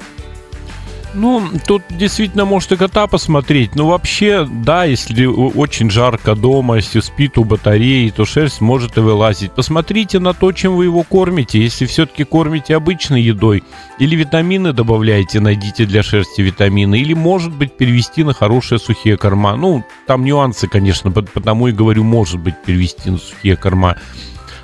Ну, 1.16 1.42
тут 1.66 1.82
действительно 1.88 2.44
может 2.44 2.72
и 2.72 2.76
кота 2.76 3.06
посмотреть. 3.06 3.74
Но 3.74 3.88
вообще, 3.88 4.46
да, 4.46 4.84
если 4.84 5.24
очень 5.24 5.90
жарко 5.90 6.34
дома, 6.34 6.76
если 6.76 7.00
спит 7.00 7.38
у 7.38 7.44
батареи, 7.44 8.10
то 8.10 8.26
шерсть 8.26 8.60
может 8.60 8.98
и 8.98 9.00
вылазить. 9.00 9.52
Посмотрите 9.52 10.18
на 10.18 10.34
то, 10.34 10.52
чем 10.52 10.76
вы 10.76 10.84
его 10.84 11.02
кормите. 11.02 11.60
Если 11.62 11.86
все-таки 11.86 12.24
кормите 12.24 12.76
обычной 12.76 13.22
едой, 13.22 13.64
или 13.98 14.14
витамины 14.14 14.74
добавляете, 14.74 15.40
найдите 15.40 15.86
для 15.86 16.02
шерсти 16.02 16.42
витамины, 16.42 17.00
или, 17.00 17.14
может 17.14 17.52
быть, 17.52 17.76
перевести 17.76 18.22
на 18.22 18.34
хорошие 18.34 18.78
сухие 18.78 19.16
корма. 19.16 19.56
Ну, 19.56 19.84
там 20.06 20.22
нюансы, 20.22 20.68
конечно, 20.68 21.10
потому 21.10 21.68
и 21.68 21.72
говорю, 21.72 22.04
может 22.04 22.38
быть, 22.40 22.62
перевести 22.62 23.10
на 23.10 23.16
сухие 23.16 23.56
корма. 23.56 23.96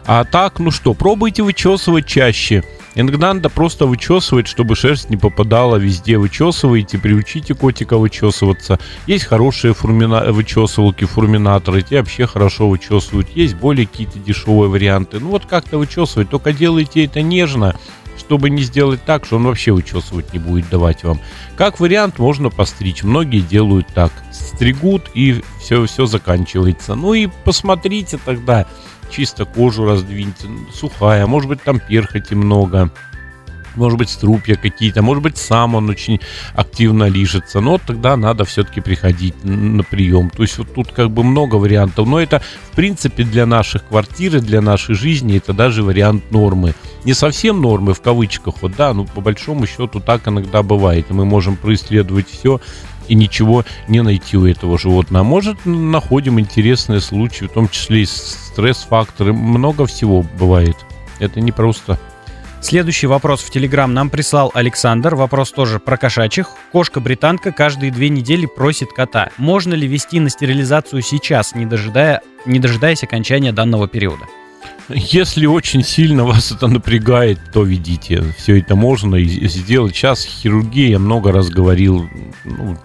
А 0.05 0.25
так, 0.25 0.59
ну 0.59 0.71
что, 0.71 0.93
пробуйте 0.93 1.43
вычесывать 1.43 2.07
чаще. 2.07 2.63
Иногда 2.95 3.33
надо 3.33 3.49
просто 3.49 3.87
вычесывать, 3.87 4.47
чтобы 4.47 4.77
шерсть 4.77 5.09
не 5.09 5.17
попадала 5.17 5.77
везде. 5.77 6.19
Вычесывайте, 6.19 6.99
приучите 6.99 7.55
котика 7.55 7.97
вычесываться. 7.97 8.79
Есть 9.07 9.25
хорошие 9.25 9.73
фурмина... 9.73 10.33
вычесывалки, 10.33 11.05
фурминаторы, 11.05 11.83
те 11.83 11.99
вообще 11.99 12.27
хорошо 12.27 12.69
вычесывают. 12.69 13.29
Есть 13.35 13.55
более 13.55 13.87
какие-то 13.87 14.19
дешевые 14.19 14.69
варианты. 14.69 15.21
Ну 15.21 15.31
вот 15.31 15.47
как-то 15.47 15.79
вычесывать, 15.79 16.29
только 16.29 16.53
делайте 16.53 17.05
это 17.05 17.23
нежно, 17.23 17.75
чтобы 18.25 18.51
не 18.51 18.63
сделать 18.63 19.05
так, 19.05 19.25
что 19.25 19.37
он 19.37 19.45
вообще 19.45 19.73
вычесывать 19.73 20.33
не 20.33 20.39
будет 20.39 20.69
давать 20.71 21.03
вам. 21.03 21.21
Как 21.57 21.81
вариант 21.81 22.19
можно 22.19 22.51
постричь. 22.51 23.03
Многие 23.03 23.41
делают 23.41 23.89
так. 23.89 24.13
Стригут 24.31 25.11
и 25.15 25.43
все, 25.61 25.85
все 25.87 26.07
заканчивается. 26.07 26.95
Ну 26.95 27.15
и 27.15 27.29
посмотрите 27.45 28.19
тогда, 28.25 28.67
чисто 29.11 29.45
кожу 29.45 29.85
раздвиньте, 29.85 30.47
сухая, 30.73 31.27
может 31.27 31.49
быть 31.49 31.63
там 31.63 31.81
перхоти 31.81 32.35
много, 32.35 32.93
может 33.77 33.99
быть 33.99 34.11
струпья 34.11 34.57
какие-то, 34.57 35.03
может 35.03 35.23
быть 35.23 35.37
сам 35.37 35.75
он 35.75 35.89
очень 35.89 36.21
активно 36.55 37.05
лижется, 37.05 37.61
но 37.61 37.79
тогда 37.79 38.17
надо 38.17 38.45
все-таки 38.45 38.81
приходить 38.81 39.45
на 39.45 39.83
прием. 39.83 40.31
То 40.31 40.43
есть 40.43 40.59
вот 40.59 40.75
тут 40.75 40.93
как 40.93 41.11
бы 41.11 41.25
много 41.25 41.57
вариантов, 41.57 42.07
но 42.07 42.21
это 42.21 42.43
в 42.71 42.77
принципе 42.77 43.25
для 43.25 43.47
наших 43.47 43.87
квартир 43.87 44.37
и 44.37 44.41
для 44.41 44.61
нашей 44.61 44.95
жизни 44.95 45.37
это 45.37 45.53
даже 45.53 45.83
вариант 45.83 46.31
нормы. 46.31 46.75
Не 47.05 47.15
совсем 47.15 47.61
нормы 47.61 47.95
в 47.95 48.01
кавычках, 48.01 48.63
вот 48.63 48.77
да, 48.77 48.93
но 48.95 49.05
по 49.05 49.21
большому 49.21 49.67
счету 49.67 50.01
так 50.01 50.29
иногда 50.29 50.63
бывает, 50.63 51.11
мы 51.11 51.25
можем 51.25 51.57
происследовать 51.57 52.29
все 52.29 52.61
и 53.09 53.15
ничего 53.15 53.65
не 53.89 54.03
найти 54.03 54.37
у 54.37 54.47
этого 54.47 54.79
животного. 54.79 55.25
Может, 55.25 55.67
находим 55.67 56.39
интересные 56.39 57.01
случаи, 57.01 57.47
в 57.47 57.53
том 57.53 57.69
числе 57.69 58.03
и 58.03 58.07
стресс-факторы. 58.07 59.33
Много 59.33 59.87
всего 59.87 60.23
бывает. 60.23 60.77
Это 61.19 61.41
не 61.41 61.53
просто. 61.53 61.99
Следующий 62.63 63.09
вопрос 63.09 63.43
в 63.43 63.51
Телеграм 63.51 63.93
нам 63.93 64.09
прислал 64.09 64.53
Александр. 64.55 65.17
Вопрос 65.17 65.51
тоже 65.51 65.81
про 65.81 65.97
кошачьих. 65.97 66.47
Кошка-британка 66.71 67.51
каждые 67.51 67.91
две 67.91 68.09
недели 68.09 68.47
просит 68.47 68.93
кота. 68.93 69.31
Можно 69.37 69.75
ли 69.75 69.89
вести 69.89 70.21
на 70.21 70.31
стерилизацию 70.31 71.03
сейчас, 71.03 71.57
не, 71.57 71.67
дожидая, 71.67 72.23
не 72.47 72.61
дожидаясь 72.61 73.03
окончания 73.03 73.53
данного 73.53 73.89
периода? 73.89 74.25
Если 74.89 75.45
очень 75.45 75.83
сильно 75.85 76.25
вас 76.25 76.53
это 76.53 76.69
напрягает, 76.69 77.41
то 77.53 77.65
ведите. 77.65 78.23
Все 78.39 78.61
это 78.61 78.77
можно 78.77 79.21
сделать. 79.23 79.97
Сейчас 79.97 80.25
хирургия, 80.25 80.91
я 80.91 80.99
много 81.01 81.33
раз 81.33 81.51
говорил, 81.51 82.09
ну, 82.45 82.79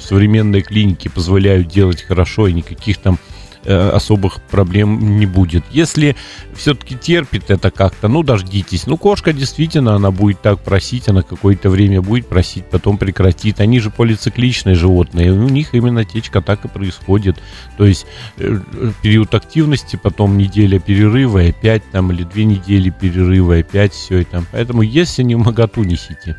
современные 0.00 0.62
клиники 0.62 1.08
позволяют 1.08 1.68
делать 1.68 2.02
хорошо, 2.02 2.48
и 2.48 2.52
никаких 2.52 2.98
там 2.98 3.18
Э, 3.62 3.90
особых 3.90 4.40
проблем 4.40 5.18
не 5.18 5.26
будет. 5.26 5.64
Если 5.70 6.16
все-таки 6.54 6.96
терпит 6.96 7.50
это 7.50 7.70
как-то, 7.70 8.08
ну, 8.08 8.22
дождитесь. 8.22 8.86
Ну, 8.86 8.96
кошка 8.96 9.34
действительно, 9.34 9.96
она 9.96 10.10
будет 10.10 10.40
так 10.40 10.60
просить, 10.60 11.10
она 11.10 11.20
какое-то 11.20 11.68
время 11.68 12.00
будет 12.00 12.26
просить, 12.26 12.64
потом 12.64 12.96
прекратит. 12.96 13.60
Они 13.60 13.78
же 13.78 13.90
полицикличные 13.90 14.76
животные, 14.76 15.32
у 15.32 15.48
них 15.50 15.74
именно 15.74 16.06
течка 16.06 16.40
так 16.40 16.64
и 16.64 16.68
происходит. 16.68 17.36
То 17.76 17.84
есть 17.84 18.06
э, 18.38 18.60
период 19.02 19.34
активности, 19.34 19.96
потом 20.02 20.38
неделя 20.38 20.78
перерыва, 20.78 21.42
опять 21.42 21.82
там, 21.90 22.12
или 22.12 22.22
две 22.22 22.46
недели 22.46 22.88
перерыва, 22.88 23.58
опять 23.58 23.92
все 23.92 24.22
это. 24.22 24.42
Поэтому 24.52 24.80
если 24.80 25.22
не 25.22 25.34
в 25.34 25.38
моготу, 25.38 25.84
несите. 25.84 26.38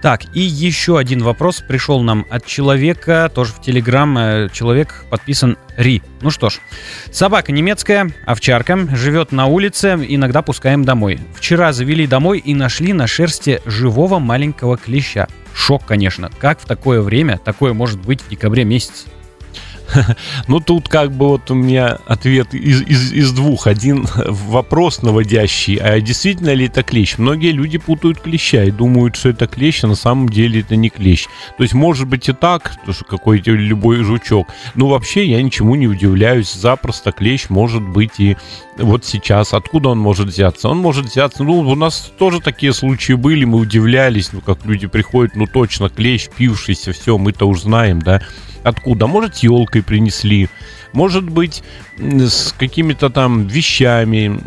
Так, 0.00 0.22
и 0.32 0.40
еще 0.40 0.96
один 0.96 1.22
вопрос 1.24 1.60
пришел 1.66 2.00
нам 2.02 2.24
от 2.30 2.46
человека, 2.46 3.30
тоже 3.34 3.52
в 3.52 3.60
Телеграм. 3.60 4.16
Э, 4.16 4.48
человек 4.52 5.04
подписан 5.10 5.58
Ри. 5.76 6.02
Ну 6.20 6.30
что 6.30 6.50
ж, 6.50 6.60
собака 7.10 7.50
немецкая, 7.50 8.12
овчарка, 8.24 8.78
живет 8.94 9.32
на 9.32 9.46
улице, 9.46 9.98
иногда 10.08 10.42
пускаем 10.42 10.84
домой. 10.84 11.18
Вчера 11.34 11.72
завели 11.72 12.06
домой 12.06 12.38
и 12.38 12.54
нашли 12.54 12.92
на 12.92 13.08
шерсти 13.08 13.60
живого 13.66 14.20
маленького 14.20 14.76
клеща. 14.76 15.26
Шок, 15.52 15.84
конечно. 15.84 16.30
Как 16.38 16.60
в 16.60 16.64
такое 16.64 17.02
время 17.02 17.38
такое 17.38 17.72
может 17.72 18.00
быть 18.00 18.22
в 18.22 18.28
декабре 18.28 18.64
месяце? 18.64 19.08
Ну, 20.48 20.60
тут 20.60 20.88
как 20.88 21.12
бы 21.12 21.28
вот 21.28 21.50
у 21.50 21.54
меня 21.54 21.98
ответ 22.06 22.54
из, 22.54 22.82
из, 22.82 23.12
из 23.12 23.32
двух. 23.32 23.66
Один 23.66 24.06
вопрос 24.26 25.02
наводящий, 25.02 25.76
а 25.76 26.00
действительно 26.00 26.52
ли 26.54 26.66
это 26.66 26.82
клещ? 26.82 27.18
Многие 27.18 27.52
люди 27.52 27.78
путают 27.78 28.20
клеща 28.20 28.64
и 28.64 28.70
думают, 28.70 29.16
что 29.16 29.30
это 29.30 29.46
клещ, 29.46 29.84
а 29.84 29.88
на 29.88 29.94
самом 29.94 30.28
деле 30.28 30.60
это 30.60 30.76
не 30.76 30.90
клещ. 30.90 31.26
То 31.56 31.62
есть, 31.62 31.74
может 31.74 32.08
быть 32.08 32.28
и 32.28 32.32
так, 32.32 32.72
что 32.90 33.04
какой-то 33.04 33.50
любой 33.50 34.02
жучок. 34.02 34.48
Но 34.74 34.88
вообще 34.88 35.26
я 35.26 35.42
ничему 35.42 35.74
не 35.74 35.86
удивляюсь. 35.86 36.52
Запросто 36.52 37.12
клещ 37.12 37.48
может 37.48 37.82
быть 37.82 38.18
и 38.18 38.36
вот 38.78 39.04
сейчас. 39.04 39.52
Откуда 39.54 39.90
он 39.90 39.98
может 39.98 40.28
взяться? 40.28 40.68
Он 40.68 40.78
может 40.78 41.06
взяться, 41.06 41.44
ну, 41.44 41.58
у 41.58 41.74
нас 41.74 42.12
тоже 42.18 42.40
такие 42.40 42.72
случаи 42.72 43.14
были, 43.14 43.44
мы 43.44 43.58
удивлялись, 43.58 44.32
ну, 44.32 44.40
как 44.40 44.64
люди 44.64 44.86
приходят, 44.86 45.34
ну, 45.36 45.46
точно, 45.46 45.88
клещ, 45.88 46.28
пившийся, 46.36 46.92
все, 46.92 47.18
мы-то 47.18 47.46
уж 47.46 47.62
знаем, 47.62 48.00
да. 48.00 48.22
Откуда? 48.64 49.06
Может, 49.06 49.36
елкой 49.78 49.82
принесли, 49.82 50.48
может 50.92 51.28
быть, 51.28 51.62
с 51.98 52.54
какими-то 52.58 53.10
там 53.10 53.46
вещами, 53.46 54.40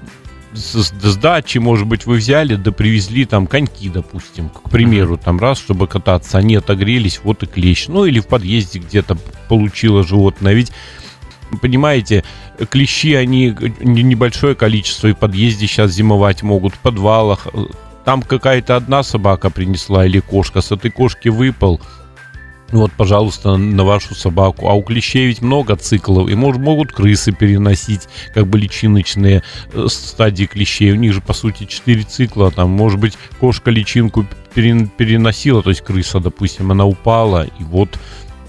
с, 0.54 0.92
с 0.92 1.18
дачи, 1.18 1.60
может 1.60 1.88
быть, 1.88 2.06
вы 2.06 2.18
взяли, 2.18 2.56
да 2.56 2.72
привезли 2.72 3.26
там 3.26 3.48
коньки, 3.48 3.90
допустим, 3.90 4.50
к 4.50 4.70
примеру, 4.70 5.18
там 5.18 5.40
раз, 5.40 5.60
чтобы 5.60 5.88
кататься, 5.88 6.38
они 6.38 6.56
отогрелись, 6.56 7.22
вот 7.24 7.44
и 7.44 7.46
клещ. 7.46 7.88
Ну, 7.88 8.06
или 8.06 8.20
в 8.20 8.28
подъезде 8.28 8.80
где-то 8.80 9.18
получило 9.48 10.04
животное. 10.04 10.54
Ведь 10.54 10.72
понимаете, 11.62 12.24
клещи, 12.70 13.14
они 13.14 13.56
небольшое 13.80 14.56
количество 14.56 15.08
и 15.08 15.14
в 15.14 15.18
подъезде 15.18 15.68
сейчас 15.68 15.92
зимовать 15.92 16.44
могут, 16.44 16.74
в 16.74 16.80
подвалах. 16.80 17.48
Там 18.04 18.24
какая-то 18.24 18.76
одна 18.76 19.04
собака 19.04 19.50
принесла 19.52 20.06
или 20.06 20.20
кошка, 20.20 20.62
с 20.62 20.72
этой 20.72 20.90
кошки 20.90 21.30
выпал, 21.30 21.80
вот, 22.80 22.92
пожалуйста, 22.94 23.58
на 23.58 23.84
вашу 23.84 24.16
собаку. 24.16 24.68
А 24.68 24.74
у 24.74 24.82
клещей 24.82 25.28
ведь 25.28 25.42
много 25.42 25.76
циклов, 25.76 26.30
и 26.30 26.36
может, 26.36 26.62
могут 26.62 26.92
крысы 26.92 27.32
переносить, 27.32 28.08
как 28.34 28.48
бы 28.48 28.58
личиночные 28.58 29.44
э, 29.74 29.88
стадии 29.90 30.46
клещей. 30.46 30.92
У 30.92 30.96
них 30.96 31.14
же, 31.14 31.22
по 31.22 31.34
сути, 31.34 31.66
4 31.66 32.04
цикла. 32.04 32.52
Там, 32.52 32.70
может 32.70 33.00
быть, 33.00 33.18
кошка 33.40 33.72
личинку 33.72 34.26
переносила, 34.54 35.64
то 35.64 35.70
есть 35.70 35.82
крыса, 35.82 36.20
допустим, 36.20 36.72
она 36.72 36.86
упала, 36.86 37.44
и 37.44 37.64
вот 37.64 37.98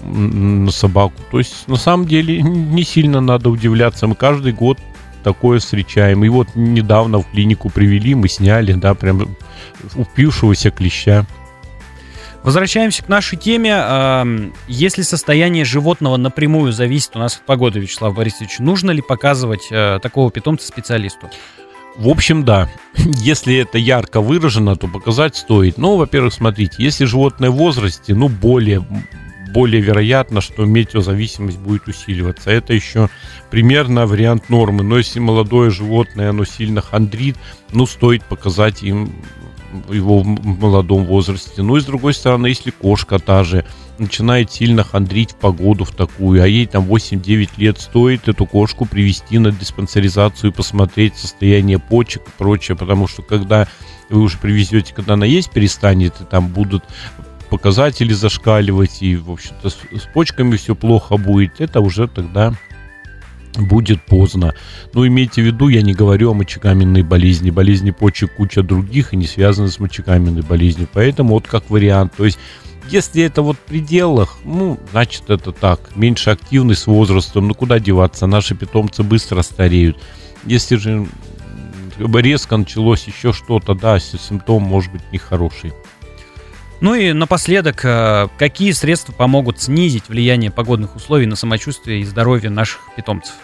на 0.03 0.71
собаку. 0.71 1.15
То 1.31 1.39
есть, 1.39 1.67
на 1.67 1.77
самом 1.77 2.07
деле, 2.07 2.41
не 2.41 2.83
сильно 2.83 3.21
надо 3.21 3.49
удивляться. 3.49 4.07
Мы 4.07 4.15
каждый 4.15 4.51
год 4.51 4.77
такое 5.23 5.59
встречаем. 5.59 6.23
И 6.23 6.29
вот 6.29 6.49
недавно 6.55 7.19
в 7.19 7.31
клинику 7.31 7.69
привели, 7.69 8.13
мы 8.13 8.27
сняли, 8.27 8.73
да, 8.73 8.93
прям 8.93 9.35
упившегося 9.95 10.71
клеща. 10.71 11.25
Возвращаемся 12.43 13.03
к 13.03 13.07
нашей 13.07 13.37
теме. 13.37 14.51
Если 14.67 15.01
состояние 15.01 15.63
животного 15.63 16.17
напрямую 16.17 16.73
зависит 16.73 17.15
у 17.15 17.19
нас 17.19 17.37
от 17.37 17.45
погоды, 17.45 17.79
Вячеслав 17.79 18.13
Борисович, 18.13 18.59
нужно 18.59 18.91
ли 18.91 19.01
показывать 19.01 19.67
э, 19.71 19.99
такого 20.01 20.29
питомца 20.29 20.67
специалисту? 20.67 21.29
В 21.95 22.09
общем, 22.09 22.43
да. 22.43 22.69
Если 22.95 23.55
это 23.55 23.77
ярко 23.77 24.19
выражено, 24.19 24.75
то 24.75 24.87
показать 24.87 25.37
стоит. 25.37 25.77
Ну, 25.77 25.95
во-первых, 25.95 26.33
смотрите, 26.33 26.75
если 26.79 27.05
животное 27.05 27.49
в 27.49 27.55
возрасте, 27.55 28.13
ну, 28.13 28.27
более, 28.27 28.85
более 29.53 29.81
вероятно, 29.81 30.41
что 30.41 30.65
метеозависимость 30.65 31.59
будет 31.59 31.87
усиливаться. 31.87 32.49
Это 32.49 32.73
еще 32.73 33.09
примерно 33.51 34.05
вариант 34.05 34.49
нормы. 34.49 34.83
Но 34.83 34.97
если 34.97 35.19
молодое 35.19 35.69
животное, 35.69 36.31
оно 36.31 36.43
сильно 36.43 36.81
хандрит, 36.81 37.37
ну, 37.71 37.85
стоит 37.85 38.23
показать 38.25 38.83
им 38.83 39.13
его 39.89 40.21
в 40.21 40.25
молодом 40.25 41.05
возрасте. 41.05 41.61
Ну 41.61 41.77
и 41.77 41.81
с 41.81 41.85
другой 41.85 42.13
стороны, 42.13 42.47
если 42.47 42.71
кошка 42.71 43.19
та 43.19 43.43
же 43.43 43.65
начинает 43.97 44.51
сильно 44.51 44.83
хандрить 44.83 45.31
в 45.31 45.35
погоду 45.35 45.85
в 45.85 45.91
такую, 45.91 46.41
а 46.41 46.47
ей 46.47 46.65
там 46.65 46.85
8-9 46.85 47.49
лет 47.57 47.79
стоит 47.79 48.27
эту 48.27 48.45
кошку 48.45 48.85
привести 48.85 49.37
на 49.37 49.51
диспансеризацию 49.51 50.51
и 50.51 50.53
посмотреть 50.53 51.15
состояние 51.15 51.79
почек 51.79 52.23
и 52.27 52.31
прочее, 52.37 52.75
потому 52.75 53.07
что 53.07 53.21
когда 53.21 53.67
вы 54.09 54.21
уже 54.21 54.37
привезете, 54.37 54.93
когда 54.93 55.13
она 55.13 55.25
есть 55.25 55.51
перестанет, 55.51 56.21
и 56.21 56.25
там 56.25 56.47
будут 56.47 56.83
показатели 57.49 58.13
зашкаливать, 58.13 59.01
и, 59.01 59.15
в 59.15 59.31
общем-то, 59.31 59.69
с, 59.69 59.73
с 59.73 60.07
почками 60.13 60.55
все 60.55 60.75
плохо 60.75 61.17
будет, 61.17 61.61
это 61.61 61.81
уже 61.81 62.07
тогда 62.07 62.53
будет 63.57 64.03
поздно. 64.03 64.53
Но 64.93 65.05
имейте 65.05 65.41
в 65.41 65.45
виду, 65.45 65.67
я 65.67 65.81
не 65.81 65.93
говорю 65.93 66.31
о 66.31 66.33
мочекаменной 66.33 67.03
болезни. 67.03 67.51
Болезни 67.51 67.91
почек 67.91 68.35
куча 68.35 68.63
других 68.63 69.13
и 69.13 69.17
не 69.17 69.27
связаны 69.27 69.69
с 69.69 69.79
мочекаменной 69.79 70.41
болезнью. 70.41 70.87
Поэтому 70.91 71.35
вот 71.35 71.47
как 71.47 71.69
вариант. 71.69 72.13
То 72.17 72.25
есть 72.25 72.39
если 72.89 73.23
это 73.23 73.41
вот 73.41 73.55
в 73.57 73.59
пределах, 73.61 74.37
ну, 74.43 74.79
значит 74.91 75.29
это 75.29 75.51
так. 75.51 75.95
Меньше 75.95 76.31
активность 76.31 76.81
с 76.81 76.87
возрастом, 76.87 77.47
ну 77.47 77.53
куда 77.53 77.79
деваться, 77.79 78.27
наши 78.27 78.55
питомцы 78.55 79.03
быстро 79.03 79.41
стареют. 79.41 79.97
Если 80.45 80.75
же 80.75 81.07
резко 81.97 82.57
началось 82.57 83.05
еще 83.05 83.31
что-то, 83.31 83.73
да, 83.73 83.99
симптом 83.99 84.63
может 84.63 84.91
быть 84.91 85.01
нехороший. 85.11 85.73
Ну 86.83 86.95
и 86.95 87.13
напоследок, 87.13 87.85
э, 87.85 88.27
какие 88.37 88.73
средства 88.73 89.13
помогут 89.13 89.61
снизить 89.61 90.09
влияние 90.09 90.51
погодных 90.51 90.97
условий 90.97 91.25
на 91.25 91.37
самочувствие 91.37 92.01
и 92.01 92.03
здоровье 92.03 92.49
наших 92.49 92.81
питомцев? 92.97 93.35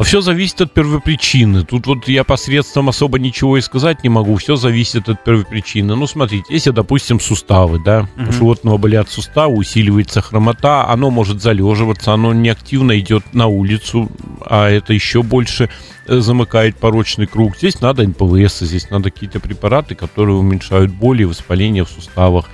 А 0.00 0.02
все 0.02 0.22
зависит 0.22 0.62
от 0.62 0.72
первопричины. 0.72 1.62
Тут 1.62 1.86
вот 1.86 2.08
я 2.08 2.24
посредством 2.24 2.88
особо 2.88 3.18
ничего 3.18 3.58
и 3.58 3.60
сказать 3.60 4.02
не 4.02 4.08
могу. 4.08 4.34
Все 4.36 4.56
зависит 4.56 5.10
от 5.10 5.22
первопричины. 5.22 5.94
Ну, 5.94 6.06
смотрите, 6.06 6.46
если, 6.48 6.70
допустим, 6.70 7.20
суставы, 7.20 7.78
да, 7.84 8.08
Мгм. 8.16 8.30
у 8.30 8.32
животного 8.32 8.78
болят 8.78 9.10
суставы, 9.10 9.56
усиливается 9.56 10.22
хромота, 10.22 10.88
оно 10.88 11.10
может 11.10 11.42
залеживаться, 11.42 12.14
оно 12.14 12.32
неактивно 12.32 12.98
идет 12.98 13.34
на 13.34 13.48
улицу, 13.48 14.10
а 14.40 14.70
это 14.70 14.94
еще 14.94 15.22
больше 15.22 15.68
э, 16.06 16.20
замыкает 16.20 16.78
порочный 16.78 17.26
круг. 17.26 17.58
Здесь 17.58 17.82
надо 17.82 18.02
НПВС, 18.08 18.60
здесь 18.60 18.88
надо 18.88 19.10
какие-то 19.10 19.38
препараты, 19.38 19.94
которые 19.94 20.36
уменьшают 20.38 20.90
боли 20.94 21.22
и 21.22 21.26
воспаление 21.26 21.84
в 21.84 21.90
суставах. 21.90 22.46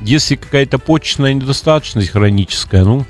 Если 0.00 0.34
какая-то 0.34 0.80
почечная 0.80 1.32
недостаточность 1.32 2.10
хроническая, 2.10 2.82
ну, 2.84 3.06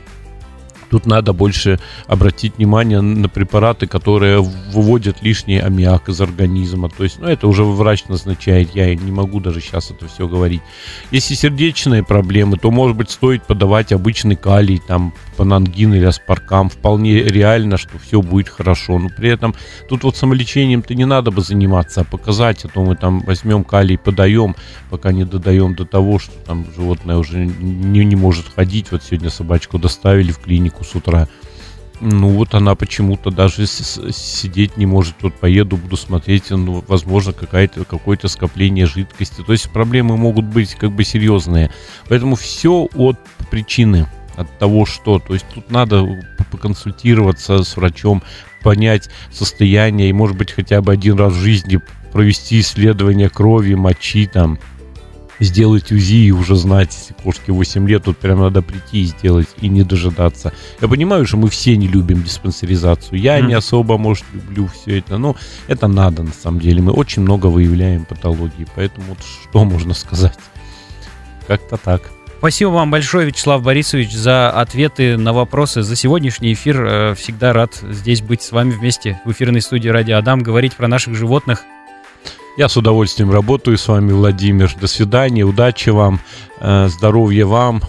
Тут 0.90 1.06
надо 1.06 1.32
больше 1.32 1.78
обратить 2.06 2.56
внимание 2.56 3.00
на 3.00 3.28
препараты, 3.28 3.86
которые 3.86 4.40
выводят 4.40 5.22
лишний 5.22 5.58
аммиак 5.58 6.08
из 6.08 6.20
организма. 6.20 6.88
То 6.88 7.04
есть, 7.04 7.18
ну, 7.18 7.28
это 7.28 7.46
уже 7.46 7.64
врач 7.64 8.04
назначает, 8.06 8.74
я 8.74 8.94
не 8.94 9.12
могу 9.12 9.40
даже 9.40 9.60
сейчас 9.60 9.90
это 9.90 10.08
все 10.08 10.26
говорить. 10.26 10.62
Если 11.10 11.34
сердечные 11.34 12.02
проблемы, 12.02 12.56
то, 12.56 12.70
может 12.70 12.96
быть, 12.96 13.10
стоит 13.10 13.44
подавать 13.44 13.92
обычный 13.92 14.36
калий, 14.36 14.80
там, 14.86 15.12
панангин 15.36 15.94
или 15.94 16.04
аспаркам. 16.04 16.68
Вполне 16.68 17.22
реально, 17.22 17.76
что 17.76 17.98
все 17.98 18.20
будет 18.20 18.48
хорошо. 18.48 18.98
Но 18.98 19.08
при 19.08 19.30
этом 19.30 19.54
тут 19.88 20.04
вот 20.04 20.16
самолечением-то 20.16 20.94
не 20.94 21.04
надо 21.04 21.30
бы 21.30 21.42
заниматься, 21.42 22.00
а 22.00 22.04
показать, 22.04 22.64
а 22.64 22.68
то 22.68 22.82
мы 22.82 22.96
там 22.96 23.20
возьмем 23.20 23.64
калий, 23.64 23.96
подаем, 23.96 24.56
пока 24.90 25.12
не 25.12 25.24
додаем 25.24 25.74
до 25.74 25.84
того, 25.84 26.18
что 26.18 26.32
там 26.44 26.66
животное 26.76 27.16
уже 27.16 27.46
не, 27.46 28.04
не 28.04 28.16
может 28.16 28.46
ходить. 28.54 28.90
Вот 28.90 29.02
сегодня 29.02 29.30
собачку 29.30 29.78
доставили 29.78 30.32
в 30.32 30.38
клинику 30.38 30.77
с 30.84 30.94
утра. 30.94 31.28
Ну 32.00 32.28
вот 32.30 32.54
она 32.54 32.74
почему-то 32.76 33.30
даже 33.30 33.66
сидеть 33.66 34.76
не 34.76 34.86
может. 34.86 35.16
Вот 35.20 35.34
поеду, 35.34 35.76
буду 35.76 35.96
смотреть, 35.96 36.50
ну, 36.50 36.84
возможно, 36.86 37.32
какая-то, 37.32 37.84
какое-то 37.84 38.28
скопление 38.28 38.86
жидкости. 38.86 39.42
То 39.44 39.52
есть 39.52 39.70
проблемы 39.70 40.16
могут 40.16 40.44
быть 40.44 40.74
как 40.74 40.92
бы 40.92 41.02
серьезные. 41.02 41.72
Поэтому 42.08 42.36
все 42.36 42.88
от 42.94 43.18
причины, 43.50 44.06
от 44.36 44.58
того, 44.58 44.86
что. 44.86 45.18
То 45.18 45.34
есть 45.34 45.46
тут 45.52 45.70
надо 45.70 46.06
поконсультироваться 46.52 47.64
с 47.64 47.76
врачом, 47.76 48.22
понять 48.62 49.10
состояние 49.32 50.10
и, 50.10 50.12
может 50.12 50.36
быть, 50.36 50.52
хотя 50.52 50.80
бы 50.80 50.92
один 50.92 51.18
раз 51.18 51.32
в 51.32 51.40
жизни 51.40 51.80
провести 52.12 52.60
исследование 52.60 53.28
крови, 53.28 53.74
мочи 53.74 54.26
там, 54.26 54.58
сделать 55.40 55.92
УЗИ 55.92 56.26
и 56.26 56.30
уже 56.32 56.56
знать, 56.56 56.94
если 56.94 57.14
кошке 57.22 57.52
8 57.52 57.88
лет, 57.88 58.04
тут 58.04 58.18
прям 58.18 58.40
надо 58.40 58.62
прийти 58.62 59.02
и 59.02 59.04
сделать, 59.04 59.48
и 59.60 59.68
не 59.68 59.82
дожидаться. 59.82 60.52
Я 60.80 60.88
понимаю, 60.88 61.26
что 61.26 61.36
мы 61.36 61.48
все 61.48 61.76
не 61.76 61.86
любим 61.88 62.22
диспансеризацию. 62.22 63.18
Я 63.20 63.38
не 63.40 63.48
Мгм. 63.48 63.56
особо, 63.58 63.98
может, 63.98 64.24
люблю 64.32 64.66
все 64.68 64.98
это, 64.98 65.18
но 65.18 65.36
это 65.68 65.86
надо 65.88 66.22
на 66.22 66.32
самом 66.32 66.60
деле. 66.60 66.82
Мы 66.82 66.92
очень 66.92 67.22
много 67.22 67.46
выявляем 67.46 68.04
патологии, 68.04 68.66
поэтому 68.74 69.06
вот 69.10 69.18
что 69.22 69.64
можно 69.64 69.94
сказать? 69.94 70.38
Как-то 71.46 71.76
так. 71.76 72.02
Спасибо 72.38 72.68
вам 72.68 72.90
большое, 72.92 73.26
Вячеслав 73.26 73.62
Борисович, 73.64 74.12
за 74.12 74.48
ответы 74.50 75.16
на 75.16 75.32
вопросы, 75.32 75.82
за 75.82 75.96
сегодняшний 75.96 76.52
эфир. 76.52 76.84
Э, 76.84 77.14
Всегда 77.16 77.52
рад 77.52 77.74
здесь 77.82 78.22
быть 78.22 78.42
с 78.42 78.52
вами 78.52 78.70
вместе 78.70 79.20
в 79.24 79.32
эфирной 79.32 79.60
студии 79.60 79.88
Радио 79.88 80.18
Адам, 80.18 80.40
говорить 80.40 80.76
про 80.76 80.86
наших 80.86 81.14
животных. 81.16 81.64
Я 82.58 82.68
с 82.68 82.76
удовольствием 82.76 83.30
работаю 83.30 83.78
с 83.78 83.86
вами, 83.86 84.10
Владимир. 84.10 84.74
До 84.80 84.88
свидания, 84.88 85.44
удачи 85.44 85.90
вам, 85.90 86.20
э, 86.60 86.88
здоровья 86.88 87.46
вам 87.46 87.82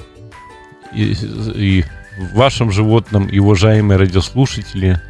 и, 0.94 1.16
и 1.56 1.86
вашим 2.34 2.72
животным, 2.72 3.26
и 3.28 3.40
уважаемые 3.40 3.98
радиослушатели. 3.98 5.02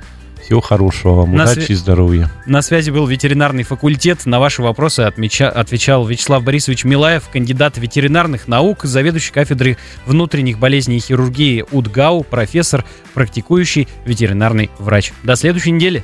Всего 0.42 0.62
хорошего 0.62 1.14
вам, 1.16 1.36
На 1.36 1.44
удачи 1.44 1.60
свя- 1.60 1.72
и 1.74 1.76
здоровья. 1.76 2.32
На 2.48 2.62
связи 2.64 2.90
был 2.90 3.06
ветеринарный 3.06 3.64
факультет. 3.64 4.26
На 4.26 4.40
ваши 4.40 4.64
вопросы 4.64 5.02
отмеча- 5.02 5.50
отвечал 5.50 6.08
Вячеслав 6.08 6.42
Борисович 6.44 6.86
Милаев, 6.86 7.28
кандидат 7.32 7.78
ветеринарных 7.78 8.48
наук, 8.48 8.84
заведующий 8.84 9.32
кафедрой 9.34 9.78
внутренних 10.08 10.58
болезней 10.58 10.98
и 10.98 11.02
хирургии 11.02 11.66
УДГАУ, 11.70 12.24
профессор, 12.24 12.84
практикующий 13.14 13.88
ветеринарный 14.06 14.72
врач. 14.80 15.12
До 15.24 15.36
следующей 15.36 15.72
недели. 15.72 16.04